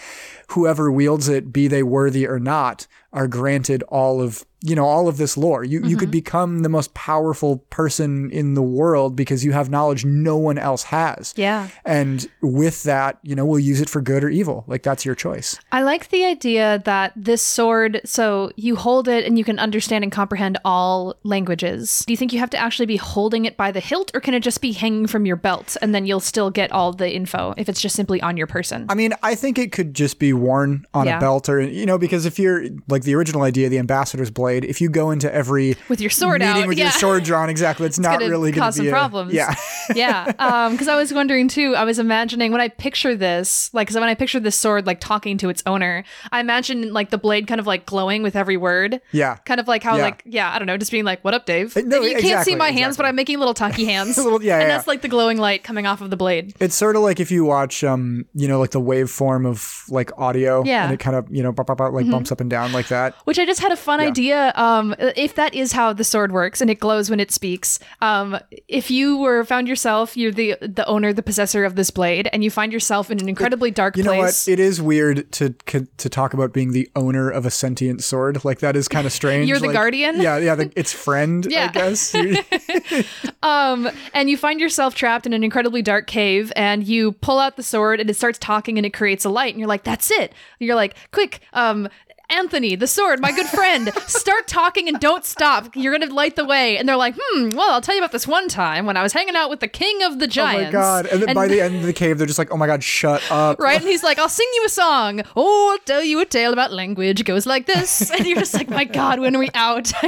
[0.50, 5.08] whoever wields it, be they worthy or not, are granted all of you know all
[5.08, 5.64] of this lore.
[5.64, 6.12] You you could mm-hmm.
[6.12, 10.84] become the most powerful person in the world because you have knowledge no one else
[10.84, 11.34] has.
[11.38, 11.70] yeah.
[11.86, 14.66] And with that, you know, we'll use it for good or evil.
[14.68, 15.58] Like that's your choice.
[15.72, 20.04] I like the idea that this sword, so you hold it and you can understand
[20.04, 22.04] and comprehend all languages.
[22.06, 24.34] Do you think you have to actually be holding it by the hilt, or can
[24.34, 27.54] it just be hanging from your belt and then you'll still get all the info
[27.56, 28.88] if it's just simply on your person?
[28.90, 31.18] I mean, I think it could just be worn on Yeah.
[31.18, 34.64] a belt or, you know, because if you're like the original idea, the ambassador's blade,
[34.66, 36.86] if you go into every With your sword meeting out, with yeah.
[36.86, 39.34] your sword drawn, exactly, it's, not gonna really going cause to be some a- problems.
[39.34, 39.56] Yeah.
[39.96, 43.88] yeah um because i was wondering too i was imagining when i picture this like
[43.88, 47.18] 'cause when i picture this sword like talking to its owner i imagine like the
[47.18, 49.38] blade kind of like glowing with every word Yeah.
[49.46, 50.04] kind of like how Yeah.
[50.04, 52.18] like yeah i don't know just being like what up dave Uh, no, And you
[52.20, 53.04] can't see my hands exactly.
[53.04, 55.64] but i'm making little talky hands Little- yeah, and yeah, that's like the glowing light
[55.64, 58.60] coming off of the blade It's sort of like if you watch, um, you know,
[58.60, 60.84] like the waveform of like audio, Yeah.
[60.86, 63.16] and it kind of, you know, like bumps up and down like that.
[63.24, 64.52] which I just had a fun idea.
[64.56, 68.38] Um, if that is how the sword works and it glows when it speaks, um,
[68.68, 72.44] if you were found yourself, you're the the owner, the possessor of this blade, and
[72.44, 74.46] you find yourself in an incredibly dark You know place.
[74.48, 74.54] what?
[74.54, 78.44] It is weird to to talk about being the owner of a sentient sword.
[78.46, 79.48] Like that is kind of strange.
[79.48, 80.20] You're the Like, guardian?
[80.22, 80.56] Yeah, yeah.
[80.56, 81.60] The, its friend, yeah.
[81.60, 81.72] I Yeah.
[81.72, 82.16] guess.
[83.42, 87.56] Um, and you find yourself trapped in an incredibly dark cave, and you pull out
[87.56, 90.12] the sword, and it starts talking, and it creates a light, and you're like, "That's
[90.12, 91.88] it." You're like, "Quick, um."
[92.30, 95.76] Anthony, the sword, my good friend, start talking and don't stop.
[95.76, 96.78] You're gonna light the way.
[96.78, 99.14] And they're like, hmm, well, I'll tell you about this one time when I was
[99.14, 100.62] hanging out with the king of the giants.
[100.62, 101.06] oh my god!
[101.08, 103.22] And then by the end of the cave, they're just like, "Oh my god, shut
[103.32, 103.80] up!" right?
[103.80, 105.22] And he's like, I'll sing you a song.
[105.36, 107.20] Oh, I'll tell you a tale about language.
[107.22, 108.12] It goes like this.
[108.20, 109.92] And you're just like, my God, when are we out?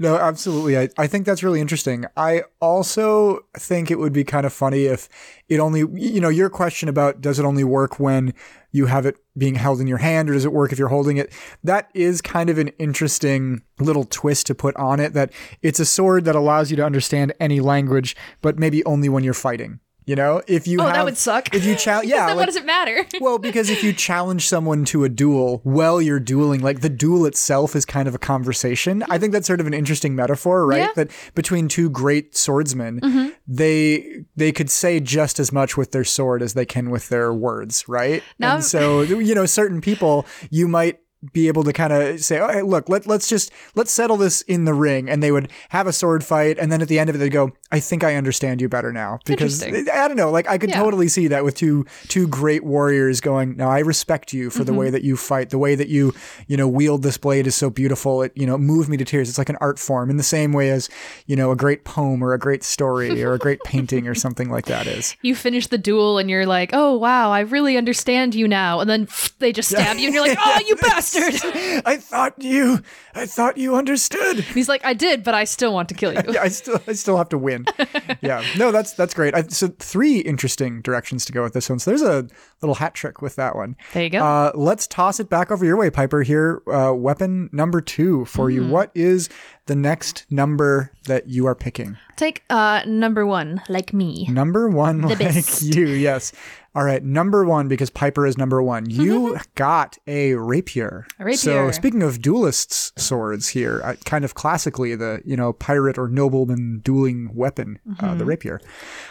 [0.00, 0.76] No, absolutely.
[0.76, 2.06] I, I think that's really interesting.
[2.16, 5.08] I also think it would be kind of funny if
[5.48, 8.34] it only, you know, your question about does it only work when
[8.70, 11.16] you have it being held in your hand or does it work if you're holding
[11.16, 11.32] it?
[11.64, 15.86] That is kind of an interesting little twist to put on it that it's a
[15.86, 19.80] sword that allows you to understand any language, but maybe only when you're fighting.
[20.06, 21.52] You know, if you Oh, have, that would suck.
[21.52, 23.04] If you challenge, yeah, like- what does it matter?
[23.20, 27.26] well, because if you challenge someone to a duel while you're dueling, like the duel
[27.26, 29.02] itself is kind of a conversation.
[29.10, 30.78] I think that's sort of an interesting metaphor, right?
[30.82, 30.92] Yeah.
[30.94, 33.30] That between two great swordsmen, Mm-hmm.
[33.48, 37.34] they they could say just as much with their sword as they can with their
[37.34, 38.22] words, right?
[38.38, 41.00] Now- and so you know, certain people you might
[41.32, 44.42] be able to kind of say, "Oh, hey, look, let, let's just let's settle this
[44.42, 47.08] in the ring," and they would have a sword fight, and then at the end
[47.10, 50.30] of it, they'd go, "I think I understand you better now," because I don't know,
[50.30, 50.80] like I could Yeah.
[50.82, 54.72] totally see that with two two great warriors going, "Now I respect you for the
[54.72, 54.78] Mm-hmm.
[54.80, 56.12] way that you fight, the way that you
[56.48, 58.22] you know wield this blade is so beautiful.
[58.22, 59.28] It you know moved me to tears.
[59.28, 60.88] It's like an art form in the same way as
[61.26, 64.50] you know a great poem or a great story or a great painting or something
[64.50, 68.34] like that is." You finish the duel and you're like, oh, wow, I really understand
[68.34, 68.78] you now.
[68.80, 69.08] And then
[69.40, 71.15] they just stab you and you're like, oh, you bastard.
[71.86, 72.80] I thought you,
[73.14, 74.40] I thought you understood.
[74.40, 76.20] He's like, I did, but I still want to kill you.
[76.28, 77.66] yeah, I still I still have to win.
[78.20, 79.34] yeah, no, that's that's great.
[79.34, 81.78] I, so three interesting directions to go with this one.
[81.78, 82.26] So there's a
[82.62, 83.76] little hat trick with that one.
[83.92, 84.18] There you go.
[84.24, 86.22] Uh, let's toss it back over your way, Piper.
[86.22, 88.54] Here, uh, weapon number two for Hmm.
[88.54, 88.68] you.
[88.68, 89.28] What is
[89.66, 91.96] the next number that you are picking?
[92.16, 94.26] Take uh number one, like me.
[94.30, 95.62] Number one, like best.
[95.62, 95.86] you.
[95.88, 96.32] Yes.
[96.76, 98.84] All right, number one because Piper is number one.
[99.06, 101.06] You got a rapier.
[101.18, 101.36] A rapier.
[101.38, 106.06] So speaking of duelists' swords here, uh, kind of classically the you know pirate or
[106.08, 108.18] nobleman dueling weapon, uh, Mm-hmm.
[108.18, 108.60] the rapier.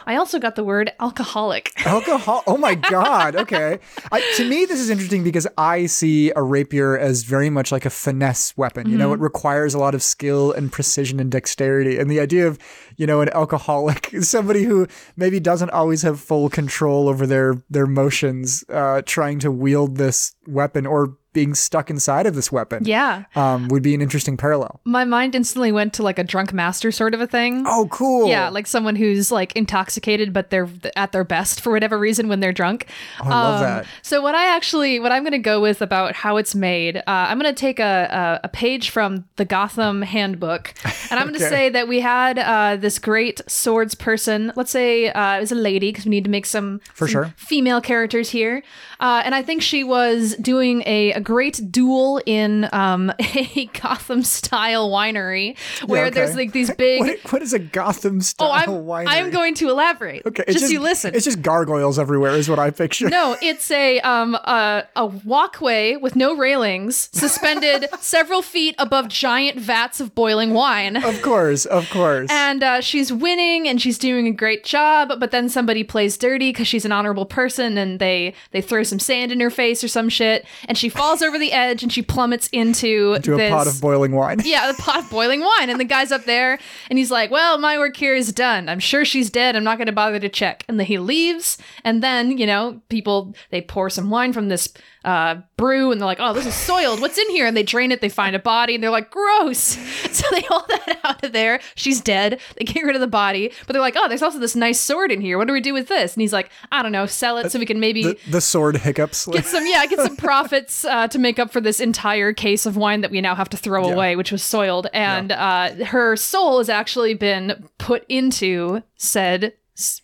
[0.05, 1.71] I also got the word alcoholic.
[1.85, 2.43] Alcohol.
[2.45, 3.35] Oh my God.
[3.35, 3.79] Okay.
[4.11, 7.85] I, to me, this is interesting because I see a rapier as very much like
[7.85, 8.87] a finesse weapon.
[8.89, 9.21] You know, Mm-hmm.
[9.23, 11.97] it requires a lot of skill and precision and dexterity.
[11.97, 12.59] And the idea of,
[12.97, 17.87] you know, an alcoholic, somebody who maybe doesn't always have full control over their their
[17.87, 22.83] motions, uh, trying to wield this weapon or being stuck inside of this weapon.
[22.85, 23.25] Yeah.
[23.35, 24.79] Um, would be an interesting parallel.
[24.85, 27.63] My mind instantly went to like a drunk master sort of a thing.
[27.67, 28.27] Oh, cool.
[28.27, 32.39] Yeah, like someone who's like intoxicated, but they're at their best for whatever reason when
[32.39, 32.87] they're drunk.
[33.21, 33.85] Oh, I love Um, that.
[34.01, 37.01] So what I actually, what I'm going to go with about how it's made, uh,
[37.07, 40.73] I'm going to take a, a a page from the Gotham Handbook,
[41.11, 41.49] and I'm going to Okay.
[41.49, 44.53] say that we had uh, this great swords person.
[44.55, 47.11] Let's say uh, it was a lady because we need to make some For some
[47.11, 47.33] sure.
[47.37, 48.63] female characters here,
[48.99, 54.23] uh, and I think she was doing a, a great duel in um, a Gotham
[54.23, 56.15] style winery where okay.
[56.15, 56.99] there's like these big.
[56.99, 59.07] What, what is a Gotham style Oh, I'm, winery?
[59.07, 60.25] I'm going to elaborate.
[60.25, 61.15] Okay, just, you listen.
[61.15, 63.09] It's just gargoyles everywhere, is what I picture.
[63.09, 69.59] no, it's a um a, a walkway with no railings, suspended several feet above giant
[69.59, 70.97] vats of boiling wine.
[71.03, 72.29] Of course, of course.
[72.31, 75.11] And uh, she's winning, and she's doing a great job.
[75.19, 78.94] But then somebody plays dirty because she's an honorable person, and they they throw some
[79.01, 82.01] sand in her face or some shit, and she falls over the edge, and she
[82.01, 84.39] plummets into to a pot of boiling wine.
[84.45, 85.69] yeah, a pot of boiling wine.
[85.69, 86.57] And the guy's up there
[86.89, 88.69] and he's like, Well, my work here is done.
[88.69, 89.55] I'm sure she's dead.
[89.55, 90.63] I'm not going to bother to check.
[90.67, 91.57] And then he leaves.
[91.83, 94.73] And then, you know, people, they pour some wine from this
[95.05, 96.99] uh, brew and they're like, Oh, this is soiled.
[96.99, 97.45] What's in here?
[97.45, 98.01] And they drain it.
[98.01, 99.77] They find a body and they're like, Gross.
[100.15, 101.59] So they haul that out of there.
[101.75, 102.39] She's dead.
[102.57, 103.51] They get rid of the body.
[103.67, 105.37] But they're like, Oh, there's also this nice sword in here.
[105.37, 106.13] What do we do with this?
[106.15, 108.77] And he's like, I don't know, sell it so we can maybe The, the sword
[108.77, 109.25] hiccups.
[109.27, 112.77] get some yeah get some profits uh, to make up for this entire case of
[112.77, 113.93] wine that we now have to throw Yeah.
[113.93, 119.53] away which was soiled and uh, her soul has actually been put into said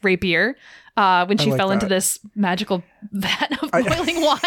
[0.04, 0.56] rapier
[0.98, 4.40] uh, when she like fell into this magical vat of boiling wine.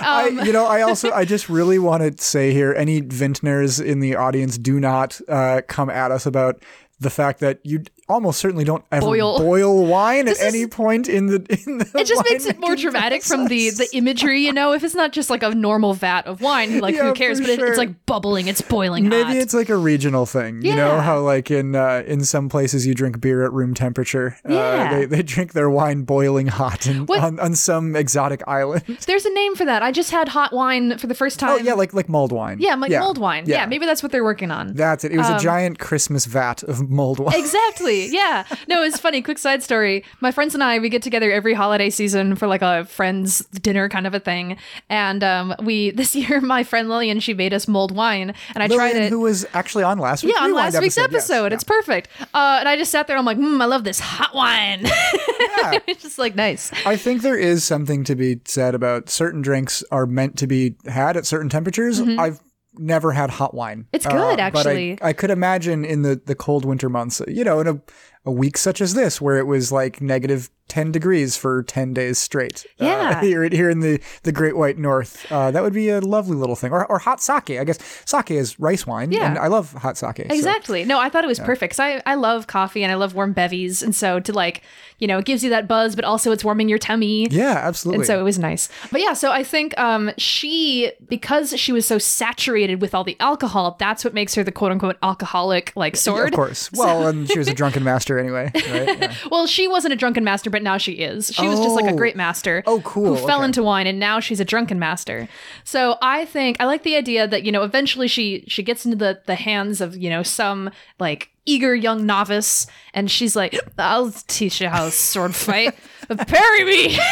[0.00, 3.80] I, um, you know, I also, I just really want to say here, any vintners
[3.80, 6.62] in the audience, do not uh, come at us about
[7.00, 9.38] the fact that you almost certainly don't ever Boil.
[9.50, 11.36] boil, wine at is- any point in the.
[11.66, 14.84] In the it just makes it more dramatic from the the imagery you know if
[14.84, 17.58] it's not just like a normal vat of wine like Yeah, who cares but it,
[17.60, 19.36] it's like bubbling it's boiling Maybe hot.
[19.36, 21.02] it's like a regional thing, you know Yeah.
[21.02, 24.36] how like in uh, in some places you drink beer at room temperature.
[24.48, 24.94] Uh, Yeah.
[24.98, 28.82] they, they drink their wine boiling hot in, on on some exotic island.
[29.06, 31.56] there's a name for that i just had hot wine for the first time Oh
[31.58, 32.58] yeah, like like mulled wine.
[32.60, 33.66] yeah like mulled wine yeah.
[33.66, 35.12] maybe that's what they're working on That's it.
[35.12, 37.34] It was Um, a giant Christmas vat of mulled wine.
[37.38, 37.93] Exactly.
[37.94, 38.44] Yeah.
[38.68, 39.22] No, it's funny.
[39.22, 40.04] Quick side story.
[40.20, 43.88] My friends and I, we get together every holiday season for like a friends dinner
[43.88, 44.56] kind of a thing.
[44.88, 48.68] And um, we this year, my friend Lillian, she made us mulled wine, and I
[48.68, 49.10] tried it.
[49.10, 51.12] who was actually on last week's yeah, on last week's episode.
[51.14, 51.30] yes.
[51.30, 51.52] episode.
[51.52, 52.08] It's perfect.
[52.20, 53.16] Uh, and I just sat there.
[53.16, 54.84] I'm like, mm, I love this hot wine.
[54.84, 55.78] Yeah.
[55.86, 56.72] it's just like nice.
[56.86, 60.76] I think there is something to be said about certain drinks are meant to be
[60.86, 62.00] had at certain temperatures.
[62.00, 62.40] I've
[62.78, 63.86] never had hot wine.
[63.86, 64.98] Uh, It's good, but I- actually.
[65.02, 67.80] I, could imagine in the, the cold winter months, you know, in a
[68.26, 72.16] a week such as this where it was like negative 10 degrees for 10 days
[72.16, 72.64] straight.
[72.80, 73.20] uh, Yeah.
[73.20, 75.30] here, here in the, the Great White North.
[75.30, 76.72] Uh, that would be a lovely little thing.
[76.72, 77.50] Or, or hot sake.
[77.50, 79.12] I guess sake is rice wine.
[79.12, 79.26] Yeah.
[79.28, 80.16] And I love hot sake.
[80.16, 80.84] so- Exactly.
[80.84, 83.34] No, I thought it was perfect 'cause I, I love coffee and I love warm
[83.34, 83.82] bevies.
[83.82, 84.62] And so to like,
[85.00, 87.26] you know, it gives you that buzz, but also it's warming your tummy.
[87.30, 87.98] yeah, absolutely.
[88.04, 88.70] And so it was nice.
[88.90, 93.18] But yeah, so I think um, she, because she was so saturated with all the
[93.20, 96.32] alcohol, that's what makes her the quote unquote alcoholic like sword.
[96.32, 96.72] of course.
[96.72, 98.98] Well, and she was a drunken master anyway, right?
[99.00, 99.14] Yeah.
[99.30, 101.32] Well, she wasn't a drunken master, but now she is.
[101.34, 101.96] She was just like a Oh.
[101.96, 102.62] great master.
[102.66, 103.16] Oh, cool.
[103.16, 103.46] Who fell Okay.
[103.46, 105.28] into wine, and now she's a drunken master.
[105.64, 108.96] So I think I like the idea that you know eventually she she gets into
[108.96, 114.10] the the hands of you know some like eager young novice, and she's like, "I'll
[114.28, 115.74] teach you how to sword fight.
[116.26, 116.98] Parry me."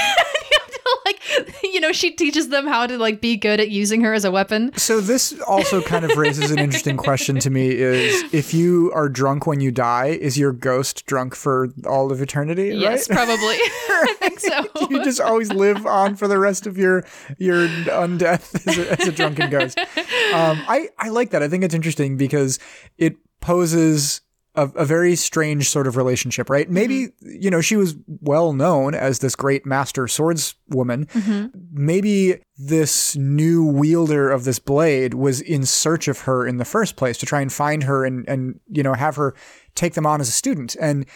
[1.06, 1.20] like
[1.62, 4.30] you know she teaches them how to like be good at using her as a
[4.30, 8.90] weapon So this also kind of raises an interesting question to me is if you
[8.94, 12.74] are drunk when you die, is your ghost drunk for all of eternity?
[12.76, 13.16] yes right?
[13.16, 13.56] probably
[13.88, 17.04] i think so you just always live on for the rest of your
[17.38, 19.78] your undeath as a, as a drunken ghost.
[19.78, 21.42] Um, I I like that.
[21.42, 22.58] I think it's interesting because
[22.98, 24.20] it poses
[24.54, 26.66] a, a very strange sort of relationship, right?
[26.66, 26.74] Mm-hmm.
[26.74, 31.06] Maybe you know she was well known as this great master swordswoman.
[31.06, 31.46] Mm-hmm.
[31.72, 36.96] Maybe this new wielder of this blade was in search of her in the first
[36.96, 39.34] place to try and find her and and you know have her
[39.74, 41.06] take them on as a student and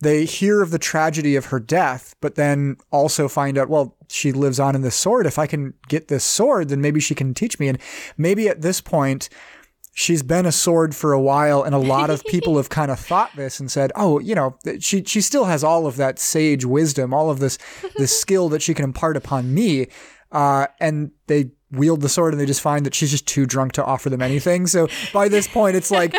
[0.00, 4.32] they hear of the tragedy of her death, but then also find out, well, she
[4.32, 5.26] lives on in this sword.
[5.26, 7.68] If I can get this sword, then maybe she can teach me.
[7.68, 7.78] And
[8.16, 9.28] maybe at this point,
[9.98, 13.00] she's been a sword for a while, and a lot of people have kind of
[13.00, 16.64] thought this and said, oh, you know, she she still has all of that sage
[16.64, 17.58] wisdom, all of this
[17.96, 19.88] this skill that she can impart upon me.
[20.30, 23.72] Uh, and they wield the sword and they just find that she's just too drunk
[23.72, 24.66] to offer them anything.
[24.66, 26.14] So by this point, it's like,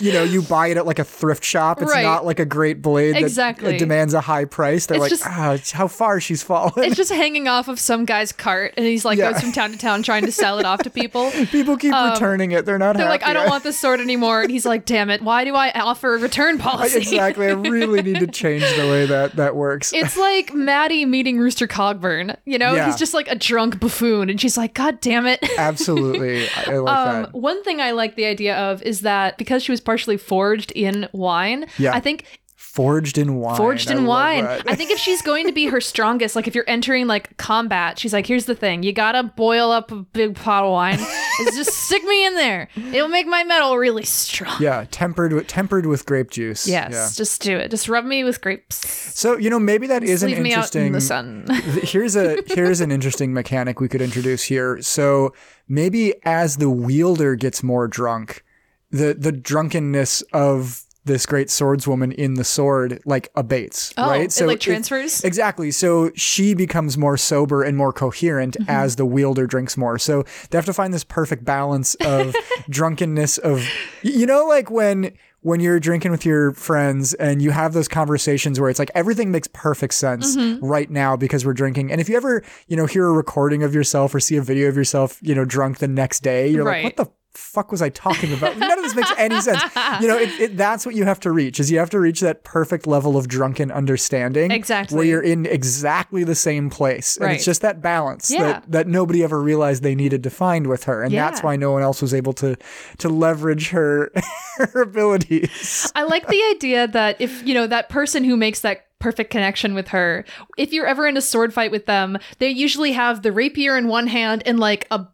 [0.00, 1.80] you know, you buy it at like a thrift shop.
[1.82, 2.02] It's Right.
[2.02, 3.76] not like a great blade that Exactly.
[3.78, 4.86] demands a high price.
[4.86, 6.72] They're It's like, just- it's how far she's fallen.
[6.78, 9.32] it's just hanging off of some guy's cart and he's like Yeah.
[9.32, 12.52] goes from town to town trying to sell it off to people People keep returning
[12.52, 12.64] it.
[12.66, 13.30] They're not um, They're like, happy.
[13.30, 14.42] I don't want this sword anymore.
[14.42, 16.98] And he's like, damn it, why do I offer a return policy?
[16.98, 17.46] exactly.
[17.46, 19.92] I really need to change the way that that works.
[19.92, 22.36] It's like Mattie meeting Rooster Cogburn.
[22.44, 22.86] You know, Yeah.
[22.86, 24.30] he's just like a drunk buffoon.
[24.30, 25.40] And she's like, God damn it.
[25.58, 26.48] Absolutely.
[26.48, 27.34] I, I like Um, that.
[27.34, 31.08] one thing I like the idea of is that because she was partially forged in
[31.12, 31.94] wine, Yeah.
[31.94, 32.24] I think
[32.56, 33.56] Forged in wine.
[33.56, 34.44] forged in love wine.
[34.46, 37.98] I think if she's going to be her strongest, like if you're entering like combat,
[37.98, 40.98] she's like, here's the thing: you gotta boil up a big pot of wine.
[41.00, 42.68] It's just stick me in there.
[42.92, 44.56] It'll make my metal really strong.
[44.60, 46.68] yeah, tempered with tempered with grape juice.
[46.68, 47.08] Yes, Yeah.
[47.16, 47.72] just do it.
[47.72, 48.76] Just rub me with grapes.
[49.18, 50.92] So you know maybe that is an Leave me out in interesting.
[50.92, 51.46] the sun.
[51.82, 54.80] Here's a here's an interesting mechanic we could introduce here.
[54.80, 55.34] So
[55.66, 58.44] maybe as the wielder gets more drunk,
[58.90, 64.38] the the drunkenness of this great swordswoman in the sword like abates, Oh, right?
[64.40, 65.24] it, like, transfers?
[65.24, 65.70] exactly.
[65.70, 68.70] So she becomes more sober and more coherent Mm-hmm.
[68.70, 69.98] as the wielder drinks more.
[69.98, 72.36] So they have to find this perfect balance of
[72.68, 73.66] drunkenness of
[74.02, 78.60] you know like when when you're drinking with your friends and you have those conversations
[78.60, 80.62] where it's like everything makes perfect sense Mm-hmm.
[80.64, 81.90] right now because we're drinking.
[81.90, 84.68] And if you ever, you know, hear a recording of yourself or see a video
[84.68, 86.84] of yourself, you know, drunk the next day, you're Right.
[86.84, 88.58] like, what the fuck was I talking about?
[88.58, 89.62] None of this makes any sense.
[90.00, 92.20] You know, it, it, that's what you have to reach is you have to reach
[92.20, 94.50] that perfect level of drunken understanding.
[94.50, 94.96] Exactly.
[94.96, 97.16] Where you're in exactly the same place.
[97.16, 97.36] And Right.
[97.36, 98.42] it's just that balance Yeah.
[98.42, 101.02] that, that nobody ever realized they needed to find with her.
[101.02, 102.56] And that's why no one else was able to
[102.98, 104.10] to leverage her
[104.56, 105.90] her abilities.
[105.94, 109.74] I like the idea that if, you know, that person who makes that perfect connection
[109.74, 110.24] with her,
[110.56, 113.88] if you're ever in a sword fight with them, they usually have the rapier in
[113.88, 115.06] one hand and like a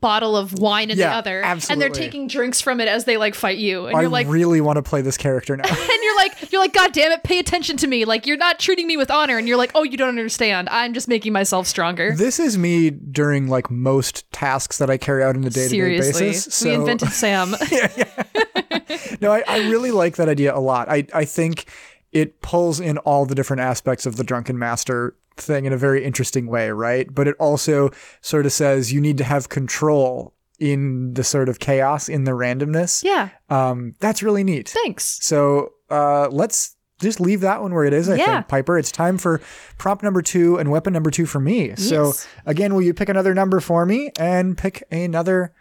[0.00, 1.42] bottle of wine in Yeah, the other.
[1.42, 3.86] And they're taking drinks from it as they like fight you.
[3.86, 5.64] And I you're like, really want to play this character now.
[5.68, 8.04] and you're like, you're like, God damn it, pay attention to me.
[8.04, 9.38] Like, you're not treating me with honor.
[9.38, 10.68] And you're like, oh, you don't understand.
[10.70, 12.14] I'm just making myself stronger.
[12.16, 15.68] This is me during like most tasks that I carry out in a day to
[15.68, 16.26] day Seriously.
[16.28, 16.54] basis.
[16.54, 17.50] So we invented Sam.
[19.20, 20.88] no, I, I really like that idea a lot.
[20.88, 21.66] I, I think
[22.12, 26.04] it pulls in all the different aspects of the drunken master thing in a very
[26.04, 27.12] interesting way, right?
[27.14, 31.58] But it also sort of says you need to have control in the sort of
[31.58, 33.02] chaos, in the randomness.
[33.02, 33.30] yeah.
[33.48, 34.68] Um, that's really neat.
[34.68, 35.18] Thanks.
[35.22, 38.34] So uh, let's just leave that one where it is, I Yeah.
[38.34, 38.76] think, Piper.
[38.78, 39.40] It's time for
[39.78, 41.68] prompt number two and weapon number two for me.
[41.68, 41.82] Yes.
[41.88, 42.12] So
[42.44, 45.54] again, will you pick another number for me and pick another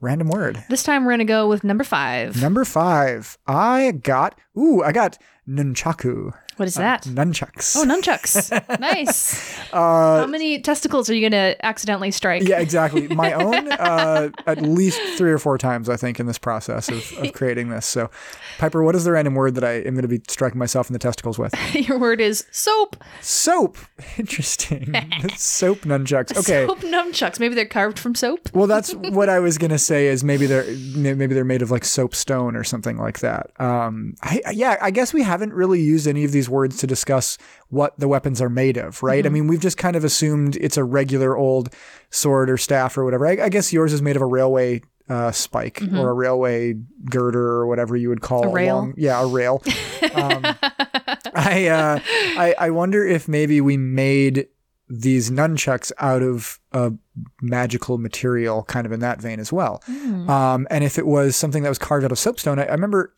[0.00, 0.64] random word?
[0.70, 2.40] This time we're going to go with number five.
[2.40, 5.18] Number five, I got, ooh, I got
[5.48, 6.32] nunchaku.
[6.56, 7.04] What is that?
[7.04, 7.74] Nunchucks.
[7.74, 8.50] Oh, nunchucks.
[8.80, 9.58] nice.
[9.70, 12.42] How many testicles are you going to accidentally strike?
[12.42, 13.08] Uh, Yeah, exactly.
[13.08, 17.12] My own, uh, at least three or four times, I think, in this process of,
[17.16, 17.86] of creating this.
[17.86, 18.10] So,
[18.58, 20.92] Piper, what is the random word that I am going to be striking myself in
[20.92, 21.54] the testicles with?
[21.74, 23.02] Your word is soap.
[23.22, 23.78] Soap.
[24.18, 24.92] Interesting.
[25.36, 26.36] soap nunchucks.
[26.36, 26.66] Okay.
[26.66, 27.40] Soap nunchucks.
[27.40, 28.50] Maybe they're carved from soap.
[28.52, 30.08] Well, that's what I was gonna say.
[30.08, 33.50] Is maybe they're maybe they're made of like soapstone or something like that.
[33.58, 37.38] Um, I, yeah, I guess we haven't really used any of these words to discuss
[37.68, 39.24] what the weapons are made of, right?
[39.26, 41.74] I mean, we've just kind of assumed it's a regular old
[42.10, 43.26] sword or staff or whatever.
[43.26, 46.74] I, I guess yours is made of a railway uh, spike or a railway
[47.10, 48.76] girder or whatever you would call A rail?
[48.76, 49.60] long- yeah, a rail.
[50.14, 50.42] um,
[51.34, 54.46] I, uh, I I wonder if maybe we made
[54.88, 56.92] these nunchucks out of a
[57.40, 59.82] magical material, kind of in that vein as well.
[59.88, 63.14] Um, and if it was something that was carved out of soapstone, I, I remember.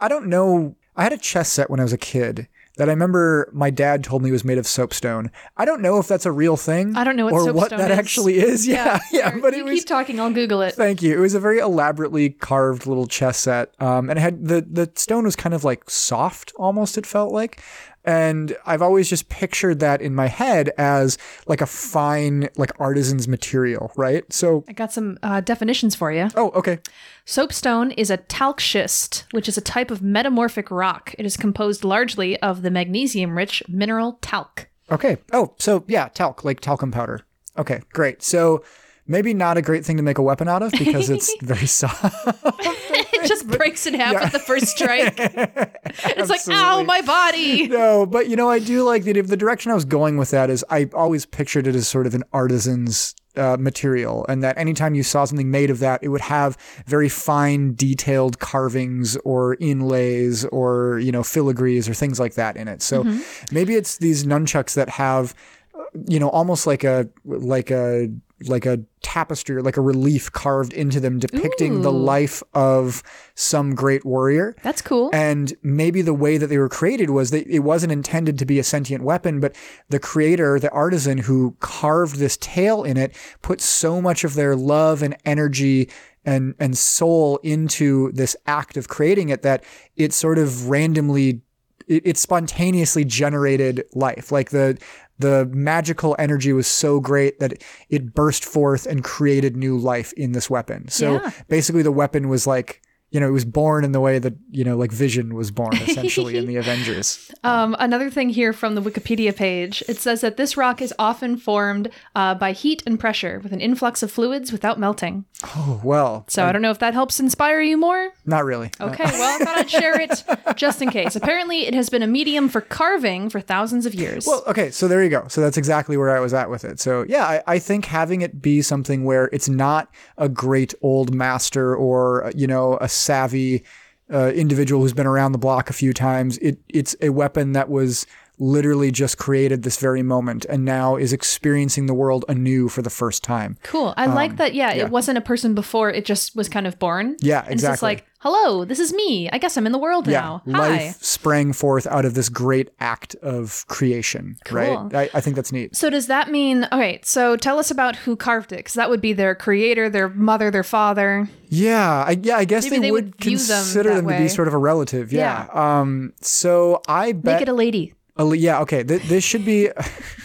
[0.00, 0.76] I don't know.
[0.96, 4.02] I had a chess set when I was a kid that I remember my dad
[4.02, 5.30] told me was made of soapstone.
[5.56, 6.96] I don't know if that's a real thing.
[6.96, 7.98] I don't know what or what that is.
[7.98, 8.66] actually is.
[8.72, 9.30] Yeah, yeah.
[9.30, 9.40] Sure.
[9.40, 10.18] but you it was keep talking.
[10.20, 10.74] I'll Google it.
[10.74, 11.14] Thank you.
[11.14, 14.90] It was a very elaborately carved little chess set, um, and it had the the
[14.94, 16.96] stone was kind of like soft, almost.
[16.96, 17.62] It felt like,
[18.04, 23.28] and I've always just pictured that in my head as like a fine, like artisan's
[23.28, 24.30] material, right?
[24.32, 26.28] So, I got some uh, definitions for you.
[26.36, 26.78] oh, okay,
[27.24, 31.14] Soapstone is a talc schist, which is a type of metamorphic rock.
[31.18, 34.68] It is composed largely of the magnesium rich mineral talc.
[34.90, 35.18] okay.
[35.32, 37.20] Oh, so yeah, talc, like talcum powder.
[37.56, 38.22] Okay, great.
[38.22, 38.64] So.
[39.06, 42.14] Maybe not a great thing to make a weapon out of because it's very soft.
[43.22, 45.14] It just breaks in half at the first strike.
[45.16, 47.68] it's like, ow, my body.
[47.68, 49.16] no, but you know, I do like that.
[49.16, 52.08] If the direction I was going with that is, I always pictured it as sort
[52.08, 56.08] of an artisan's uh, material, and that anytime you saw something made of that, it
[56.08, 62.34] would have very fine, detailed carvings or inlays or you know filigrees or things like
[62.34, 62.82] that in it.
[62.82, 63.04] So
[63.52, 65.32] maybe it's these nunchucks that have,
[65.78, 68.08] uh, you know, almost like a like a
[68.48, 73.02] like a tapestry or like a relief carved into them depicting the life of
[73.34, 74.54] some great warrior.
[74.62, 75.10] That's cool.
[75.12, 78.58] And maybe the way that they were created was that it wasn't intended to be
[78.58, 79.54] a sentient weapon, but
[79.88, 84.56] the creator, the artisan who carved this tale in it, put so much of their
[84.56, 85.90] love and energy
[86.24, 89.64] and, and soul into this act of creating it that
[89.96, 91.42] it sort of randomly,
[91.88, 94.30] it, it spontaneously generated life.
[94.30, 94.78] Like the,
[95.22, 100.32] the magical energy was so great that it burst forth and created new life in
[100.32, 100.88] this weapon.
[100.88, 101.30] So Yeah.
[101.48, 102.82] basically the weapon was like,
[103.12, 105.76] you know, it was born in the way that, you know, like Vision was born
[105.76, 107.30] essentially in the Avengers.
[107.44, 111.36] Um, another thing here from the Wikipedia page it says that this rock is often
[111.36, 115.24] formed uh, by heat and pressure with an influx of fluids without melting.
[115.44, 118.12] Oh, well, So I don't know if that helps inspire you more.
[118.26, 118.70] not really.
[118.80, 120.24] Okay, well, I thought I'd share it
[120.56, 121.14] just in case.
[121.14, 124.26] Apparently, it has been a medium for carving for thousands of years.
[124.26, 125.26] Well, okay, so there you go.
[125.28, 126.80] So that's exactly where I was at with it.
[126.80, 131.12] So yeah, I, I think having it be something where it's not a great old
[131.14, 133.64] master or you know a savvy
[134.12, 136.38] uh, individual who's been around the block a few times.
[136.38, 138.06] It it's a weapon that was
[138.42, 142.90] literally just created this very moment and now is experiencing the world anew for the
[142.90, 143.56] first time.
[143.62, 143.94] cool.
[143.96, 144.52] I like that.
[144.52, 144.84] Yeah, um, yeah.
[144.84, 147.16] it wasn't a person before; it just was kind of born.
[147.20, 147.86] Yeah, And it's just exactly.
[147.86, 149.30] like, hello, this is me.
[149.30, 150.42] I guess I'm in the world now.
[150.50, 150.58] Hi.
[150.58, 154.36] life sprang forth out of this great act of creation.
[154.44, 154.58] Cool.
[154.58, 155.10] Right?
[155.14, 155.76] I, I think that's neat.
[155.76, 156.64] So does that mean?
[156.72, 159.88] all right, so tell us about who carved it, because that would be their creator,
[159.88, 161.28] their mother, their father.
[161.48, 164.28] Yeah, I, yeah, I guess they, they would, would view them consider them, to be
[164.28, 165.12] sort of a relative.
[165.12, 165.46] Yeah.
[165.52, 166.12] Um.
[166.20, 167.34] So I bet.
[167.34, 167.94] Make it a lady.
[168.30, 168.60] Yeah.
[168.60, 168.84] Okay.
[168.84, 169.68] Th- this should be.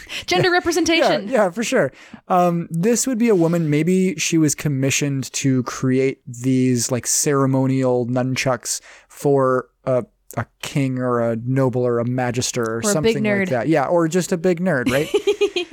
[0.26, 1.28] Gender yeah, representation.
[1.28, 1.92] yeah, yeah, for sure.
[2.28, 3.68] Um, this would be a woman.
[3.68, 10.04] Maybe she was commissioned to create these like ceremonial nunchucks for a.
[10.36, 13.66] A king or a noble or a magister or, big something like that.
[13.66, 15.08] Yeah, or just a big nerd, right?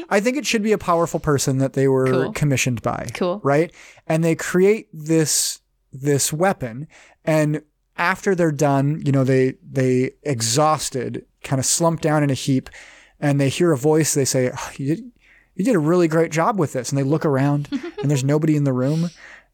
[0.09, 2.31] I think it should be a powerful person that they were Cool.
[2.31, 3.09] commissioned by.
[3.13, 3.41] Cool.
[3.43, 3.73] Right?
[4.07, 5.59] And they create this
[5.91, 6.87] this weapon
[7.25, 7.61] and
[7.97, 12.69] after they're done, you know, they they exhausted, kind of slump down in a heap
[13.19, 15.11] and they hear a voice, they say, "Oh, you, did,
[15.55, 16.89] you did a really great job with this.
[16.89, 17.69] And they look around
[18.01, 19.09] and there's nobody in the room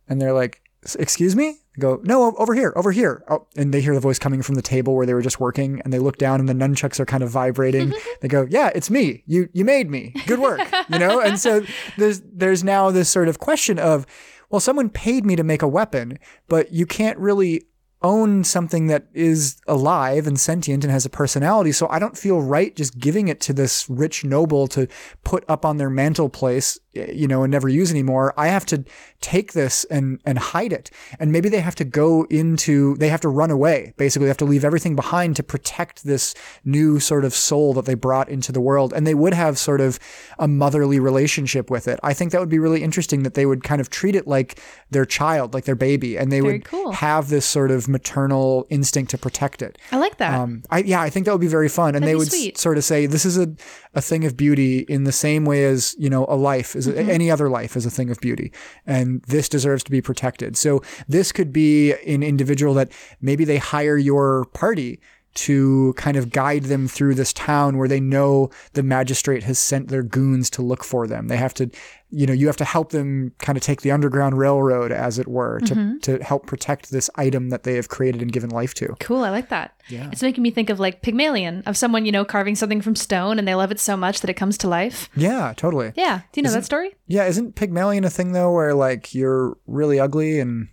[0.07, 0.61] and they're like,
[0.97, 1.59] excuse me?
[1.75, 3.23] They go, no, over here, over here.
[3.29, 5.79] Oh, and they hear the voice coming from the table where they were just working
[5.81, 7.93] and they look down and the nunchucks are kind of vibrating.
[8.21, 9.23] they go, yeah, it's me.
[9.25, 10.13] You, you made me.
[10.25, 10.59] Good work.
[10.89, 11.21] you know?
[11.21, 11.63] And so
[11.97, 14.05] there's, there's now this sort of question of,
[14.49, 16.19] well, someone paid me to make a weapon,
[16.49, 17.63] but you can't really
[18.03, 21.71] own something that is alive and sentient and has a personality.
[21.71, 24.87] So I don't feel right just giving it to this rich noble to
[25.23, 28.33] put up on their mantle place, you know, and never use anymore.
[28.37, 28.83] I have to
[29.21, 30.91] take this and, and hide it.
[31.19, 33.93] And maybe they have to go into, they have to run away.
[33.97, 36.33] Basically, they have to leave everything behind to protect this
[36.65, 38.93] new sort of soul that they brought into the world.
[38.93, 39.99] And they would have sort of
[40.39, 41.99] a motherly relationship with it.
[42.03, 44.59] I think that would be really interesting that they would kind of treat it like
[44.91, 46.91] their child, like their baby, and they Very would cool.
[46.91, 49.77] have this sort of maternal instinct to protect it.
[49.91, 50.33] I like that.
[50.39, 51.95] Um, I, yeah, I think that would be very fun.
[51.95, 52.57] And That'd they would sweet.
[52.57, 53.53] sort of say, this is a,
[53.93, 57.09] a thing of beauty in the same way as, you know, a life is Mm-hmm.
[57.09, 58.51] any other life is a thing of beauty.
[58.85, 60.57] And this deserves to be protected.
[60.57, 62.91] So this could be an individual that
[63.21, 64.99] maybe they hire your party
[65.33, 69.87] to kind of guide them through this town where they know the magistrate has sent
[69.87, 71.29] their goons to look for them.
[71.29, 71.69] They have to,
[72.11, 75.27] you know, you have to help them kind of take the underground railroad, as it
[75.27, 75.97] were, to, Mm-hmm.
[75.99, 78.95] to help protect this item that they have created and given life to.
[78.99, 79.73] Cool, I like that.
[79.87, 80.09] Yeah.
[80.11, 83.39] It's making me think of like Pygmalion, of someone, you know, carving something from stone
[83.39, 85.09] and they love it so much that it comes to life.
[85.15, 85.93] Yeah, totally.
[85.95, 86.19] Yeah.
[86.31, 86.95] Do you know that story?
[87.07, 90.67] Yeah, isn't Pygmalion a thing though, where like you're really ugly and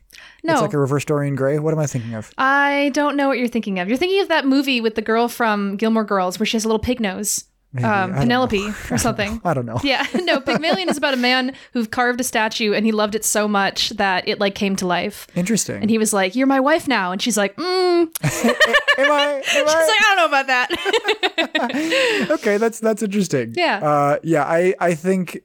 [0.44, 0.54] No.
[0.54, 1.58] it's like a reverse Dorian Gray?
[1.58, 2.30] What am I thinking of?
[2.38, 3.88] I don't know what you're thinking of.
[3.88, 6.68] You're thinking of that movie with the girl from Gilmore Girls where she has a
[6.68, 7.44] little pig nose.
[7.84, 8.14] Um.
[8.14, 9.40] Penelope or something.
[9.44, 9.78] I don't know.
[9.84, 13.24] Yeah, no, Pygmalion is about a man who carved a statue and he loved it
[13.26, 15.26] so much that it like came to life.
[15.34, 15.82] Interesting.
[15.82, 18.56] And he was like, "You're my wife now," and she's like, "Mm." She's like,
[18.98, 19.42] am I?
[19.54, 19.94] Am I?
[20.00, 23.52] "I don't know about that." okay, that's that's interesting.
[23.56, 23.78] Yeah.
[23.82, 24.44] Uh, yeah.
[24.44, 25.40] I I think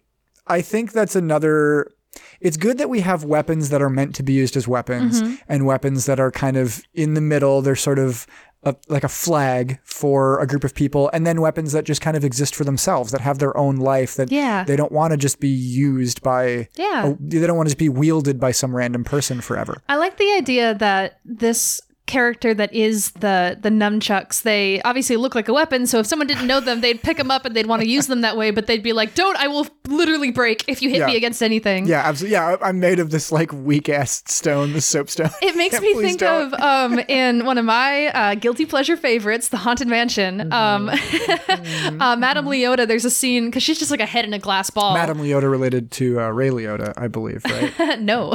[0.48, 1.92] I think that's another.
[2.40, 5.36] It's good that we have weapons that are meant to be used as weapons Mm-hmm.
[5.48, 7.62] and weapons that are kind of in the middle.
[7.62, 8.28] They're sort of
[8.64, 12.16] a, like a flag for a group of people, and then weapons that just kind
[12.18, 14.64] of exist for themselves, that have their own life, that Yeah.
[14.64, 16.68] they don't want to just be used by.
[16.76, 17.08] Yeah.
[17.10, 19.82] a- they don't want to just be wielded by some random person forever.
[19.90, 21.82] I like the idea that this
[22.14, 26.28] character that is the the nunchucks they obviously look like a weapon so if someone
[26.28, 28.52] didn't know them they'd pick them up and they'd want to use them that way
[28.52, 31.08] but they'd be like don't i will literally break if you hit Yeah.
[31.08, 32.34] me against anything Yeah, absolutely.
[32.34, 35.30] Yeah, I'm made of this like weak ass stone, the soapstone.
[35.42, 36.54] It makes me think don't.
[36.54, 40.52] of um, in one of my uh, guilty pleasure favorites, The Haunted Mansion.
[40.54, 40.90] Um,
[41.50, 44.70] uh, Madame Leota, there's a scene because she's just like a head in a glass
[44.70, 44.94] ball.
[44.94, 48.00] Madame Leota related to uh, Ray Liotta, I believe, right?
[48.14, 48.34] no.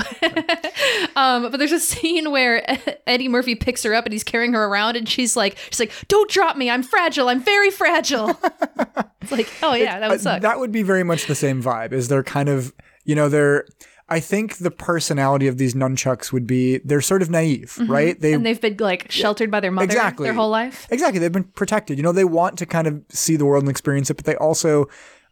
[1.16, 2.62] um, but there's a scene where
[3.06, 5.92] Eddie Murphy picks her up and he's carrying her around, and she's like, she's like,
[6.08, 6.70] "Don't drop me!
[6.70, 7.28] I'm fragile.
[7.28, 8.30] I'm very fragile."
[9.20, 10.42] it's like, oh yeah, that would Uh, suck.
[10.42, 11.92] that would be very much the same vibe.
[11.92, 12.72] Is they're kind of,
[13.04, 13.66] you know, they're.
[14.10, 18.18] I think the personality of these nunchucks would be they're sort of naive, right?
[18.18, 18.36] They Mm-hmm.
[18.36, 20.24] and they've been like sheltered by their mother Exactly.
[20.24, 20.86] their whole life.
[20.90, 21.18] Exactly.
[21.20, 21.98] They've been protected.
[21.98, 24.36] You know, they want to kind of see the world and experience it, but they
[24.36, 24.86] also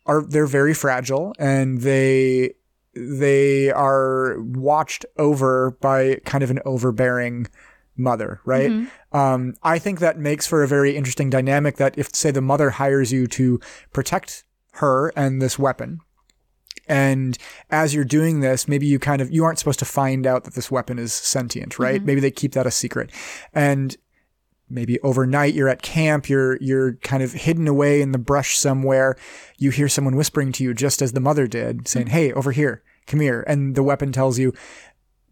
[0.05, 2.53] are they're very fragile and they
[2.95, 7.47] they are watched over by kind of an overbearing
[7.97, 8.71] mother, right?
[8.71, 9.17] Mm-hmm.
[9.17, 12.71] Um, I think that makes for a very interesting dynamic that if say the mother
[12.71, 13.61] hires you to
[13.93, 14.45] protect
[14.75, 16.01] her and this weapon,
[16.89, 17.37] and
[17.71, 20.55] as you're doing this, maybe you kind of you aren't supposed to find out that
[20.55, 21.97] this weapon is sentient, right?
[21.97, 22.07] Mm-hmm.
[22.07, 23.11] Maybe they keep that a secret.
[23.53, 23.97] And
[24.69, 29.17] maybe overnight you're at camp, you're you're kind of hidden away in the brush somewhere.
[29.59, 32.15] You hear someone whispering to you just as the mother did, saying, mm-hmm.
[32.15, 32.83] "Hey, over here.
[33.07, 34.53] Come here." And the weapon tells you,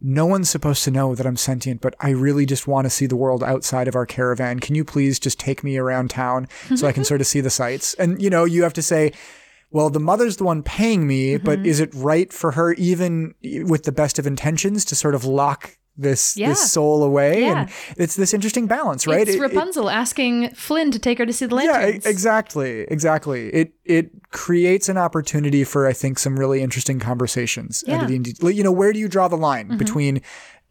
[0.01, 3.07] no one's supposed to know that I'm sentient, but I really just want to see
[3.07, 4.61] the world outside of our caravan.
[4.61, 7.51] Can you please just take me around town so I can sort of see the
[7.51, 7.95] sights?
[7.95, 9.13] And you know, you have to say,
[9.71, 11.45] well, the mother's the one paying me, Mm-hmm.
[11.47, 15.25] but is it right for her, even with the best of intentions, to sort of
[15.25, 16.49] lock this Yeah.
[16.49, 17.43] this soul away?
[17.43, 17.61] Yeah.
[17.63, 19.21] And it's this interesting balance, right?
[19.21, 22.07] It's It- it- Rapunzel asking Flynn to take her to see the yeah, lanterns.
[22.07, 23.49] e- exactly, exactly.
[23.51, 27.85] It it creates an opportunity for I think some really interesting conversations.
[27.87, 28.07] Yeah.
[28.07, 28.49] Mm-hmm.
[28.49, 30.21] You know, where do you draw the line between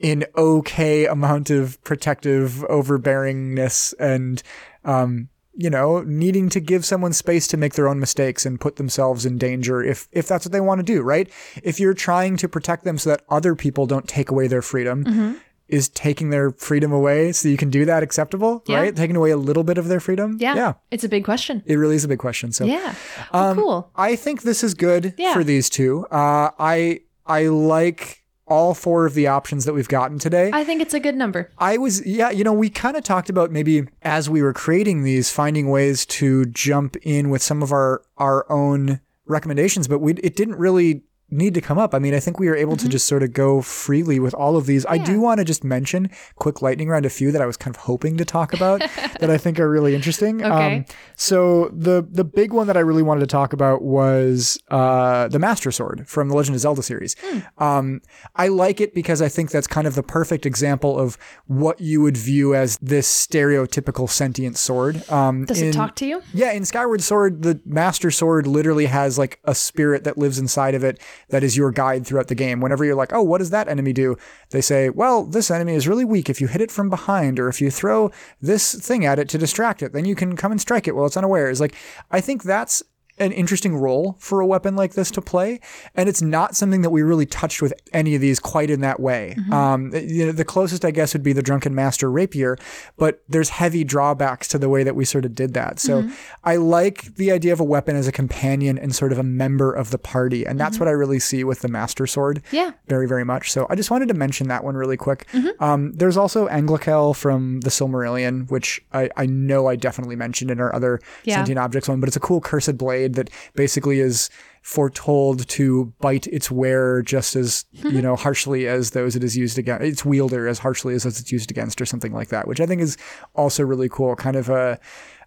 [0.02, 4.42] an okay amount of protective overbearingness and
[4.86, 8.78] um, you know, needing to give someone space to make their own mistakes and put
[8.78, 11.30] themselves in danger if if that's what they want to do, right?
[11.64, 15.04] If you're trying to protect them so that other people don't take away their freedom,
[15.06, 15.34] Mm-hmm.
[15.70, 18.80] is taking their freedom away so you can do that acceptable, Yeah.
[18.82, 18.96] right?
[18.96, 20.38] Taking away a little bit of their freedom?
[20.40, 20.56] yeah.
[20.56, 20.74] Yeah.
[20.92, 21.64] It's a big question.
[21.66, 22.52] It really is a big question.
[22.52, 22.96] So Yeah.
[23.34, 23.92] Oh, cool.
[23.96, 25.34] I think this is good Yeah.
[25.34, 26.06] for these two.
[26.12, 28.23] Uh, I I like
[28.54, 30.52] all four of the options that we've gotten today.
[30.54, 31.50] I think it's a good number.
[31.58, 35.02] I was, yeah, you know, we kind of talked about maybe as we were creating
[35.02, 40.14] these, finding ways to jump in with some of our our own recommendations, but we
[40.14, 41.96] it didn't really need to come up.
[41.96, 42.86] I mean, I think we are able Mm-hmm.
[42.86, 44.86] to just sort of go freely with all of these.
[44.88, 47.76] I do want to just mention quick lightning round a few that I was kind
[47.76, 48.80] of hoping to talk about
[49.20, 50.44] that I think are really interesting.
[50.44, 50.86] Um, Okay.
[51.16, 55.40] so the the big one that I really wanted to talk about was uh, the
[55.40, 57.16] Master Sword from the Legend of Zelda series.
[57.24, 57.40] Hmm.
[57.64, 58.02] Um,
[58.36, 61.18] I like it because I think that's kind of the perfect example of
[61.48, 65.08] what you would view as this stereotypical sentient sword.
[65.12, 66.22] Um, Does in- it talk to you?
[66.34, 70.76] yeah, in Skyward Sword, the Master Sword literally has like a spirit that lives inside
[70.76, 71.00] of it
[71.30, 72.62] that is your guide throughout the game.
[72.62, 74.18] Whenever you're like, oh, what does that enemy do?
[74.52, 77.50] They say, well, this enemy is really weak if you hit it from behind, or
[77.50, 78.12] if you throw
[78.42, 81.06] this thing at it to distract it, then you can come and strike it while
[81.06, 81.60] it's unawares.
[81.60, 81.76] Like,
[82.12, 82.84] I think that's
[83.20, 85.60] an interesting role for a weapon like this to play,
[85.96, 89.00] and it's not something that we really touched with any of these quite in that
[89.00, 89.36] way.
[89.52, 92.58] Um, you know, the closest I guess would be the Drunken Master Rapier,
[92.98, 95.80] but there's heavy drawbacks to the way that we sort of did that.
[95.80, 96.10] So
[96.44, 99.72] I like the idea of a weapon as a companion and sort of a member
[99.74, 102.42] of the party, and that's what I really see with the Master Sword.
[102.52, 102.72] Yeah.
[102.88, 103.52] very very much.
[103.52, 105.28] So I just wanted to mention that one really quick.
[105.60, 110.60] Um, there's also Anglachel from the Silmarillion, which I, I know I definitely mentioned in
[110.60, 111.36] our other Yeah.
[111.36, 114.30] sentient objects one, but it's a cool cursed blade that basically is
[114.62, 119.58] foretold to bite its wearer just as you know harshly as those it is used
[119.58, 122.62] against its wielder as harshly as those it's used against or something like that which
[122.62, 122.96] i think is
[123.36, 124.16] also really cool.
[124.16, 124.80] Kind of a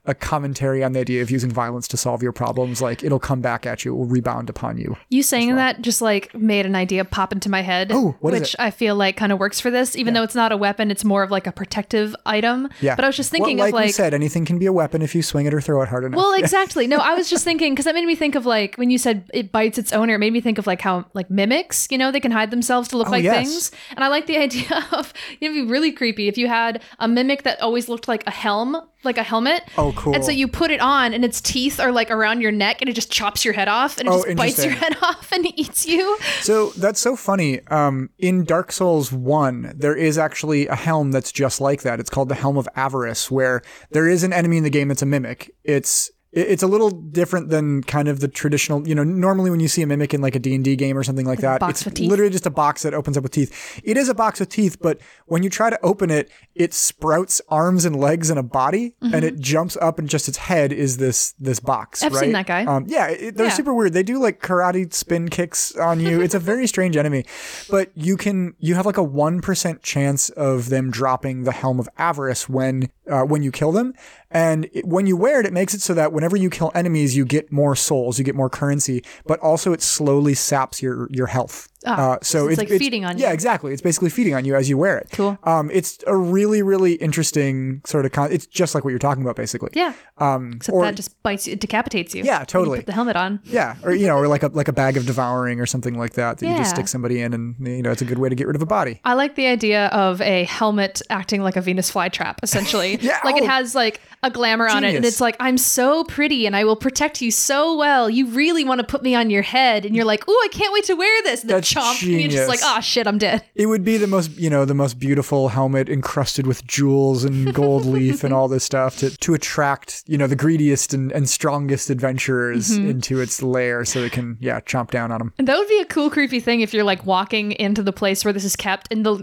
[0.07, 3.41] a commentary on the idea of using violence to solve your problems like it'll come
[3.41, 6.75] back at you it will rebound upon you You saying that just like made an
[6.75, 7.91] idea pop into my head.
[7.93, 8.57] Oh, what is which?
[8.59, 11.05] I feel like kind of works for this, even though it's not a weapon, it's
[11.05, 12.69] more of like a protective item.
[12.81, 14.67] yeah But I was just thinking well, like of like we said anything can be
[14.67, 16.87] a weapon if you swing it or throw it hard enough Well, exactly.
[16.87, 19.31] No, I was just thinking because that made me think of like when you said
[19.35, 20.15] it bites its owner.
[20.15, 22.89] It made me think of like how like mimics, you know, they can hide themselves
[22.89, 23.49] to look oh, like Oh, yes.
[23.49, 23.71] things.
[23.91, 27.43] And I like the idea of it'd be really creepy if you had a mimic
[27.45, 29.63] that always looked like a helm, like a helmet.
[29.79, 30.15] Oh, cool.
[30.15, 32.89] And so you put it on, and its teeth are like around your neck, and
[32.89, 35.47] it just chops your head off, and it Oh, just bites your head off and
[35.59, 36.17] eats you.
[36.41, 37.61] So that's so funny.
[37.69, 41.99] Um, in Dark Souls 1, there is actually a helm that's just like that.
[42.01, 45.03] It's called the Helm of Avarice, where there is an enemy in the game that's
[45.03, 45.51] a mimic.
[45.65, 49.59] It's it- it's a little different than kind of the traditional, you know, normally when
[49.61, 52.31] you see a mimic in like a D&D game or something like, that, it's literally
[52.31, 53.81] just a box that opens up with teeth.
[53.83, 57.41] It is a box with teeth, but when you try to open it, it sprouts
[57.49, 60.99] arms and legs and a body and it jumps up and just its head is
[60.99, 62.07] this this box, Mm-hmm.
[62.07, 62.21] I've right?
[62.21, 62.65] seen that guy.
[62.67, 63.53] Um, yeah, it, they're Yeah.
[63.53, 63.93] super weird.
[63.95, 66.21] They do like karate spin kicks on you.
[66.21, 67.25] It's a very strange enemy,
[67.71, 71.81] but you can you have like a one percent chance of them dropping the helm
[71.81, 73.95] of avarice when uh, when you kill them,
[74.31, 77.17] and it, when you wear it, it makes it so that whenever you kill enemies,
[77.17, 81.27] you get more souls, you get more currency, but also it slowly saps your your
[81.27, 81.69] health.
[81.87, 83.29] Uh, so, so it's like feeding on Yeah, you.
[83.29, 83.73] Yeah, exactly.
[83.73, 85.09] It's basically feeding on you as you wear it.
[85.13, 85.39] Cool.
[85.45, 88.33] Um, it's a really really interesting sort of con.
[88.33, 89.71] It's just like what you're talking about, basically.
[89.75, 89.95] Yeah.
[90.19, 92.23] Um, Except or that just bites you, it decapitates you.
[92.25, 92.79] Yeah, When you totally.
[92.79, 93.41] Put the helmet on.
[93.45, 96.15] yeah, or you know, or like a like a bag of devouring or something like
[96.15, 98.35] that that you just stick somebody in, and you know, it's a good way to
[98.35, 99.01] get rid of a body.
[99.05, 102.99] I like the idea of a helmet acting like a Venus flytrap, essentially.
[103.07, 103.39] Yeah, like oh.
[103.39, 106.65] it has like a glamour on it, and it's like I'm so pretty, and I
[106.65, 108.11] will protect you so well.
[108.11, 110.73] You really want to put me on your head, and you're like, oh, I can't
[110.73, 112.49] wait to wear this." And chomp, and you're just genius.
[112.49, 115.49] like, "Oh shit, I'm dead." It would be the most, you know, the most beautiful
[115.49, 120.19] helmet encrusted with jewels and gold leaf and all this stuff to, to attract, you
[120.19, 122.89] know, the greediest and, and strongest adventurers Mm-hmm.
[122.91, 125.33] into its lair so it can, yeah, chomp down on them.
[125.39, 128.25] And that would be a cool, creepy thing if you're like walking into the place
[128.25, 129.23] where this is kept, and the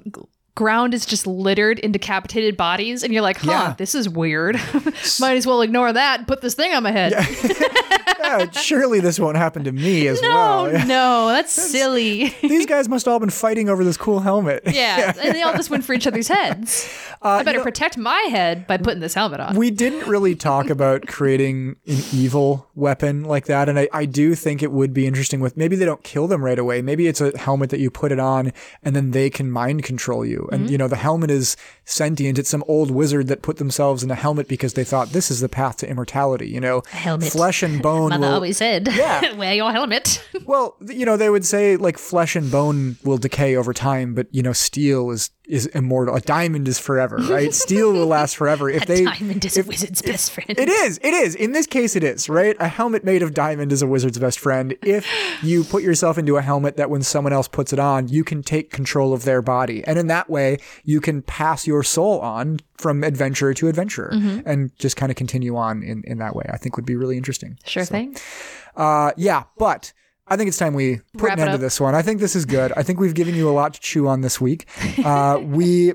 [0.56, 3.76] ground is just littered in decapitated bodies, and you're like, "Huh, Yeah.
[3.78, 4.56] this is weird.
[5.20, 6.20] Might as well ignore that.
[6.20, 7.14] and Put this thing on my head."
[8.24, 10.88] Yeah, surely this won't happen to me as No, well.
[10.88, 12.30] No, that's silly.
[12.42, 14.64] These guys must all been fighting over this cool helmet.
[14.66, 16.90] Yeah, and they all just went for each other's heads.
[17.22, 19.58] I better Uh, know- protect my head by putting this helmet on.
[19.58, 23.68] We didn't really talk about creating an evil weapon like that.
[23.68, 26.44] And I, I do think it would be interesting with maybe they don't kill them
[26.46, 26.82] right away.
[26.82, 30.26] Maybe it's a helmet that you put it on and then they can mind control
[30.26, 30.43] you.
[30.52, 30.72] And, mm-hmm.
[30.72, 32.40] you know, the helmet is sentient.
[32.40, 35.40] It's some old wizard that put themselves in a helmet because they thought this is
[35.42, 36.48] the path to immortality.
[36.48, 37.32] You know, helmet.
[37.32, 38.10] flesh and bone.
[38.10, 39.34] Mother will- always said, Yeah.
[39.36, 40.24] wear your helmet.
[40.46, 44.28] well, you know, they would say like flesh and bone will decay over time, but
[44.32, 46.16] you know, steel is is immortal.
[46.16, 47.54] A diamond is forever, right?
[47.54, 48.70] steel will last forever.
[48.70, 50.50] If they Diamond is if- a wizard's best friend.
[50.58, 51.00] It is.
[51.04, 51.36] It is.
[51.36, 52.56] In this case, it is, right?
[52.60, 54.76] A helmet made of diamond is a wizard's best friend.
[54.82, 55.06] If
[55.44, 58.42] you put yourself into a helmet that when someone else puts it on, you can
[58.42, 59.84] take control of their body.
[59.86, 64.48] And in that way, you can pass your soul on from adventurer to adventurer Mm-hmm.
[64.48, 66.46] and just kind of continue on in, in that way.
[66.52, 67.58] I think would be really interesting.
[67.66, 68.16] Sure thing.
[68.76, 69.94] Uh, yeah, but
[70.28, 71.96] I think it's time we put Wrap an end to this one.
[71.96, 72.72] I think this is good.
[72.78, 74.66] I think we've given you a lot to chew on this week.
[75.04, 75.94] Uh, we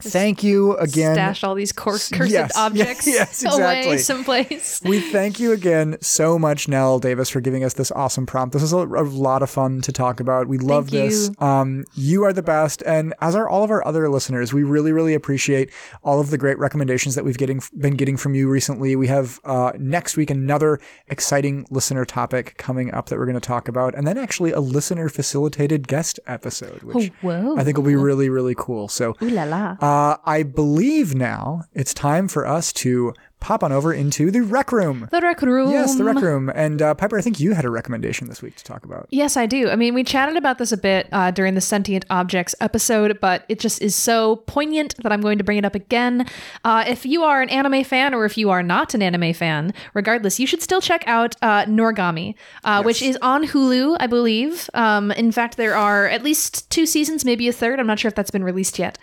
[0.00, 1.14] Thank you again.
[1.14, 3.98] Stash all these cor- cursed Yes, objects yes, away exactly.
[3.98, 4.82] someplace.
[4.84, 8.52] We thank you again so much, Nell Davis, for giving us this awesome prompt.
[8.52, 10.48] This is a, a lot of fun to talk about.
[10.48, 11.30] We love Thank this.
[11.40, 11.46] you.
[11.46, 14.52] Um, you are the best, and as are all of our other listeners.
[14.52, 15.70] We really, really appreciate
[16.02, 18.96] all of the great recommendations that we've getting been getting from you recently.
[18.96, 20.78] We have uh, next week another
[21.08, 24.60] exciting listener topic coming up that we're going to talk about, and then actually a
[24.60, 27.56] listener facilitated guest episode, which whoa.
[27.56, 28.88] I think will be really, really cool.
[28.88, 29.14] So.
[29.22, 29.76] Ooh la la.
[29.80, 34.40] Uh, Uh, I believe now it's time for us to pop on over into the
[34.40, 35.08] rec room.
[35.10, 35.70] The rec room.
[35.70, 36.50] Yes, the rec room.
[36.54, 39.06] And uh, Piper, I think you had a recommendation this week to talk about.
[39.10, 39.68] Yes, I do.
[39.68, 43.44] I mean, we chatted about this a bit uh, during the sentient objects episode, but
[43.48, 46.26] it just is so poignant that I'm going to bring it up again.
[46.64, 49.72] Uh, if you are an anime fan, or if you are not an anime fan,
[49.94, 52.34] regardless, you should still check out uh, Noragami,
[52.64, 54.68] uh, which is on Hulu, I believe.
[54.74, 57.78] Um, in fact, there are at least two seasons, maybe a third.
[57.80, 58.98] I'm not sure if that's been released yet,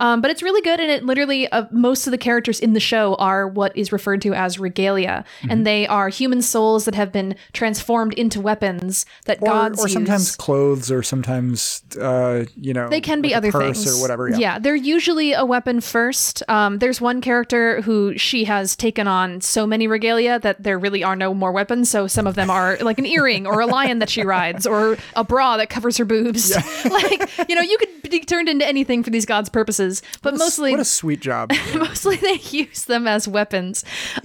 [0.00, 0.80] um, but it's really good.
[0.80, 4.22] And it literally, uh, most of the characters in the show are what is referred
[4.22, 9.38] to as regalia, and they are human souls that have been transformed into weapons that
[9.42, 13.38] Or, gods or sometimes clothes, or sometimes, uh, you know, They can be like a
[13.38, 14.28] other things or whatever.
[14.28, 14.58] Yeah.
[14.58, 16.42] they're usually a weapon first.
[16.48, 21.02] Um, there's one character who she has taken on so many regalia that there really
[21.04, 21.90] are no more weapons.
[21.90, 24.96] So some of them are like an earring or a lion that she rides or
[25.14, 26.54] a bra that covers her boobs.
[26.84, 30.70] like you know, you could be turned into anything for these gods' purposes, but mostly
[30.72, 31.52] What a sweet job.
[31.74, 33.65] mostly they use them as weapons.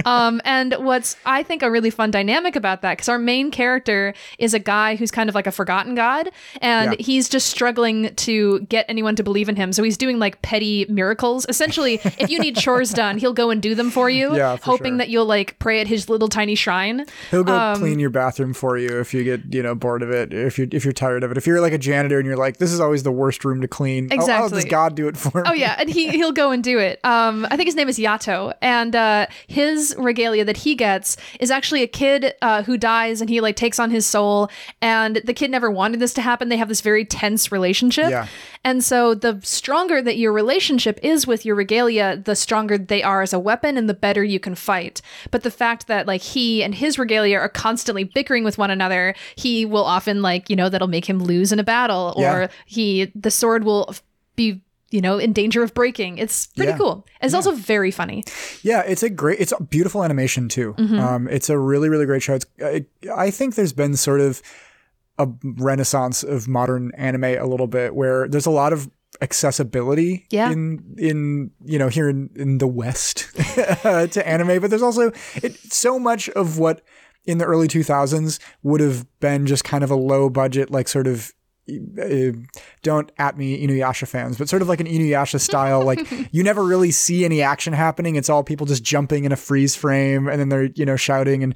[0.06, 4.14] Um, and what's I think a really fun dynamic about that because our main character
[4.38, 6.30] is a guy who's kind of like a forgotten god,
[6.62, 7.04] and Yeah.
[7.06, 9.74] he's just struggling to get anyone to believe in him.
[9.74, 11.46] So he's doing like petty miracles.
[11.50, 14.64] Essentially, if you need chores done, he'll go and do them for you, Yeah, for
[14.72, 14.98] hoping sure.
[15.00, 17.06] that you'll like pray at his little tiny shrine.
[17.32, 20.12] He'll go Um, clean your bathroom for you if you get, you know, bored of
[20.12, 20.34] it.
[20.34, 21.38] If you if you're tired of it.
[21.38, 23.68] If you're like a janitor and you're like, this is always the worst room to
[23.68, 24.10] clean.
[24.12, 24.62] Oh, Oh, Exactly.
[24.62, 25.50] does God do it for me?
[25.50, 27.00] Oh yeah, and he he'll go and do it.
[27.04, 31.52] Um, I think his name is Yato, and uh, his regalia that he gets is
[31.52, 34.50] actually a kid uh, who dies, and he like takes on his soul.
[34.82, 36.50] And the kid never wanted this to happen.
[36.50, 38.28] They have this very tense relationship, Yeah.
[38.64, 43.22] and so the stronger that your relationship is with your regalia, the stronger they are
[43.22, 45.02] as a weapon, and the better you can fight.
[45.32, 49.16] But the fact that like he and his regalia are constantly bickering with one another,
[49.36, 52.48] he will often like you know that'll make him lose in a battle, or Yeah.
[52.66, 53.94] he the sword will
[54.36, 54.62] be
[54.92, 56.18] you know in danger of breaking.
[56.18, 56.78] It's pretty Yeah.
[56.78, 57.06] cool.
[57.22, 58.24] It's also very funny.
[58.62, 60.74] Yeah, it's a great, it's a beautiful animation too.
[60.78, 61.00] Mm-hmm.
[61.00, 62.36] Um, it's a really, really great show.
[62.36, 62.86] It's, I,
[63.16, 64.42] I think there's been sort of
[65.18, 68.90] a renaissance of modern anime a little bit where there's a lot of
[69.22, 70.52] accessibility Yeah.
[70.52, 75.56] in in you know here in, in the west to anime but there's also it,
[75.72, 76.82] so much of what
[77.26, 81.08] in the early 2000s would have been just kind of a low budget like sort
[81.08, 81.34] of
[81.80, 82.38] uh,
[82.82, 85.84] don't at me Inuyasha fans, but sort of like an Inuyasha style.
[85.84, 86.00] like
[86.32, 88.16] you never really see any action happening.
[88.16, 91.44] It's all people just jumping in a freeze frame and then they're, you know, shouting.
[91.44, 91.56] And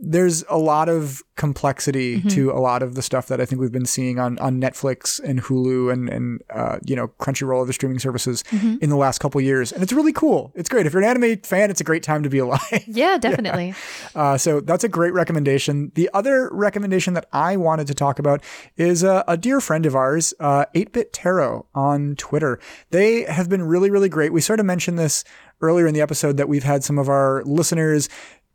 [0.00, 3.72] there's a lot of complexity to a lot of the stuff that I think we've
[3.72, 7.98] been seeing on, on Netflix and Hulu and, and uh, you know, Crunchyroll, other streaming
[7.98, 9.72] services in the last couple years.
[9.72, 10.52] And it's really cool.
[10.54, 10.86] It's great.
[10.86, 12.60] If you're an anime fan, it's a great time to be alive.
[12.86, 13.74] Yeah, definitely.
[14.14, 15.92] Uh, so that's a great recommendation.
[15.94, 18.42] The other recommendation that I wanted to talk about
[18.76, 22.58] is uh, a dear friend of ours, uh, 8-Bit Tarot on Twitter.
[22.90, 24.32] They have been really, really great.
[24.32, 25.24] We sort of mentioned this
[25.60, 28.08] earlier in the episode that we've had some of our listeners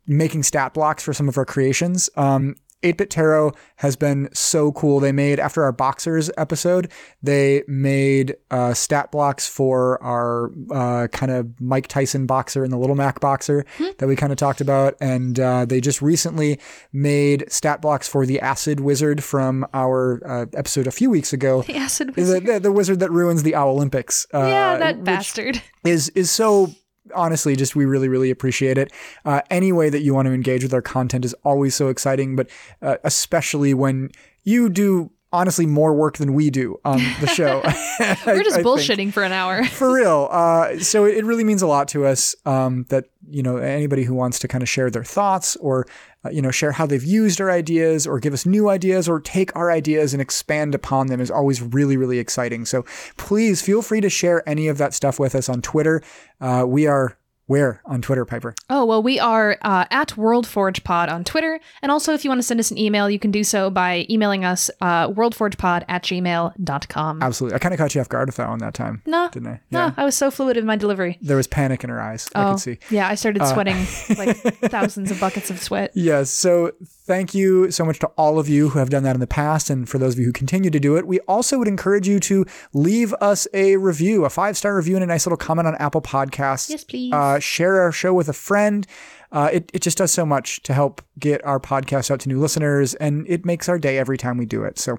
[0.06, 2.08] making stat blocks for some of our creations.
[2.16, 5.00] Um, 8-Bit Tarot has been so cool.
[5.00, 6.92] They made, after our Boxers episode,
[7.22, 12.76] they made uh, stat blocks for our uh, kind of Mike Tyson boxer and the
[12.76, 13.64] Little Mac boxer
[13.98, 14.94] that we kind of talked about.
[15.00, 16.60] And uh, they just recently
[16.92, 21.62] made stat blocks for the Acid Wizard from our uh, episode a few weeks ago.
[21.62, 22.46] The acid wizard.
[22.46, 24.26] the, the wizard that ruins the Owl Olympics.
[24.32, 25.62] Uh, yeah, that bastard.
[25.84, 26.70] is is so
[27.14, 28.92] honestly just we really really appreciate it.
[29.24, 32.36] Uh, any way that you want to engage with our content is always so exciting
[32.36, 32.48] but
[32.82, 34.10] uh, especially when
[34.44, 37.60] you do honestly more work than we do on the show
[38.26, 38.66] We're just I think.
[38.66, 39.64] bullshitting for an hour.
[39.80, 43.56] for real uh, so it really means a lot to us um, that you know
[43.58, 45.86] anybody who wants to kind of share their thoughts or
[46.24, 49.20] uh, you know share how they've used our ideas or give us new ideas or
[49.20, 52.84] take our ideas and expand upon them is always really really exciting so
[53.16, 56.02] please feel free to share any of that stuff with us on twitter
[56.40, 58.54] uh, we are Where on Twitter, Piper?
[58.68, 61.60] Oh, well, we are uh, at WorldForgePod on Twitter.
[61.80, 64.04] And also, if you want to send us an email, you can do so by
[64.10, 67.22] emailing us uh, worldforgepod at gmail.com.
[67.22, 67.54] Absolutely.
[67.54, 69.00] I kind of caught you off guard with that one that time.
[69.06, 69.60] No, Didn't I?
[69.70, 71.18] no, I was so fluid in my delivery.
[71.22, 72.28] There was panic in her eyes.
[72.34, 72.78] I oh, could see.
[72.90, 73.76] yeah, I started sweating
[74.16, 74.36] like
[74.70, 75.92] thousands of buckets of sweat.
[75.94, 76.30] Yes.
[76.30, 76.72] So
[77.06, 79.70] thank you so much to all of you who have done that in the past.
[79.70, 82.18] And for those of you who continue to do it, we also would encourage you
[82.20, 85.76] to leave us a review, a five star review, and a nice little comment on
[85.76, 86.70] Apple Podcasts.
[86.70, 87.12] Yes, please.
[87.12, 88.86] Uh, share our show with a friend.
[89.32, 92.40] Uh, it, it just does so much to help get our podcast out to new
[92.40, 94.78] listeners, and it makes our day every time we do it.
[94.78, 94.98] So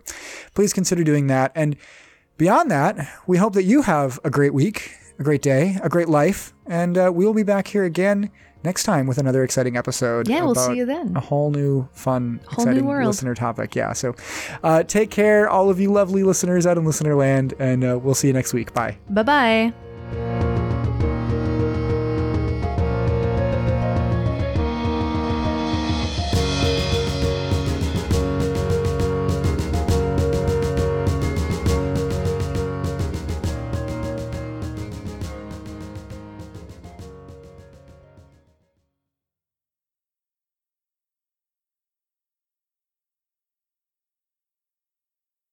[0.53, 1.51] please consider doing that.
[1.55, 1.75] And
[2.37, 6.09] beyond that, we hope that you have a great week, a great day, a great
[6.09, 8.29] life, and uh, we will be back here again
[8.63, 10.27] next time with another exciting episode.
[10.27, 11.15] Yeah, we'll see you then.
[11.15, 13.07] A whole new, fun, Whole new exciting world.
[13.07, 13.75] listener topic.
[13.75, 13.93] Yeah.
[13.93, 14.13] So
[14.61, 18.13] uh, take care, all of you lovely listeners out in listener land, and uh, we'll
[18.15, 18.73] see you next week.
[18.73, 18.97] Bye.
[19.09, 20.56] Bye bye.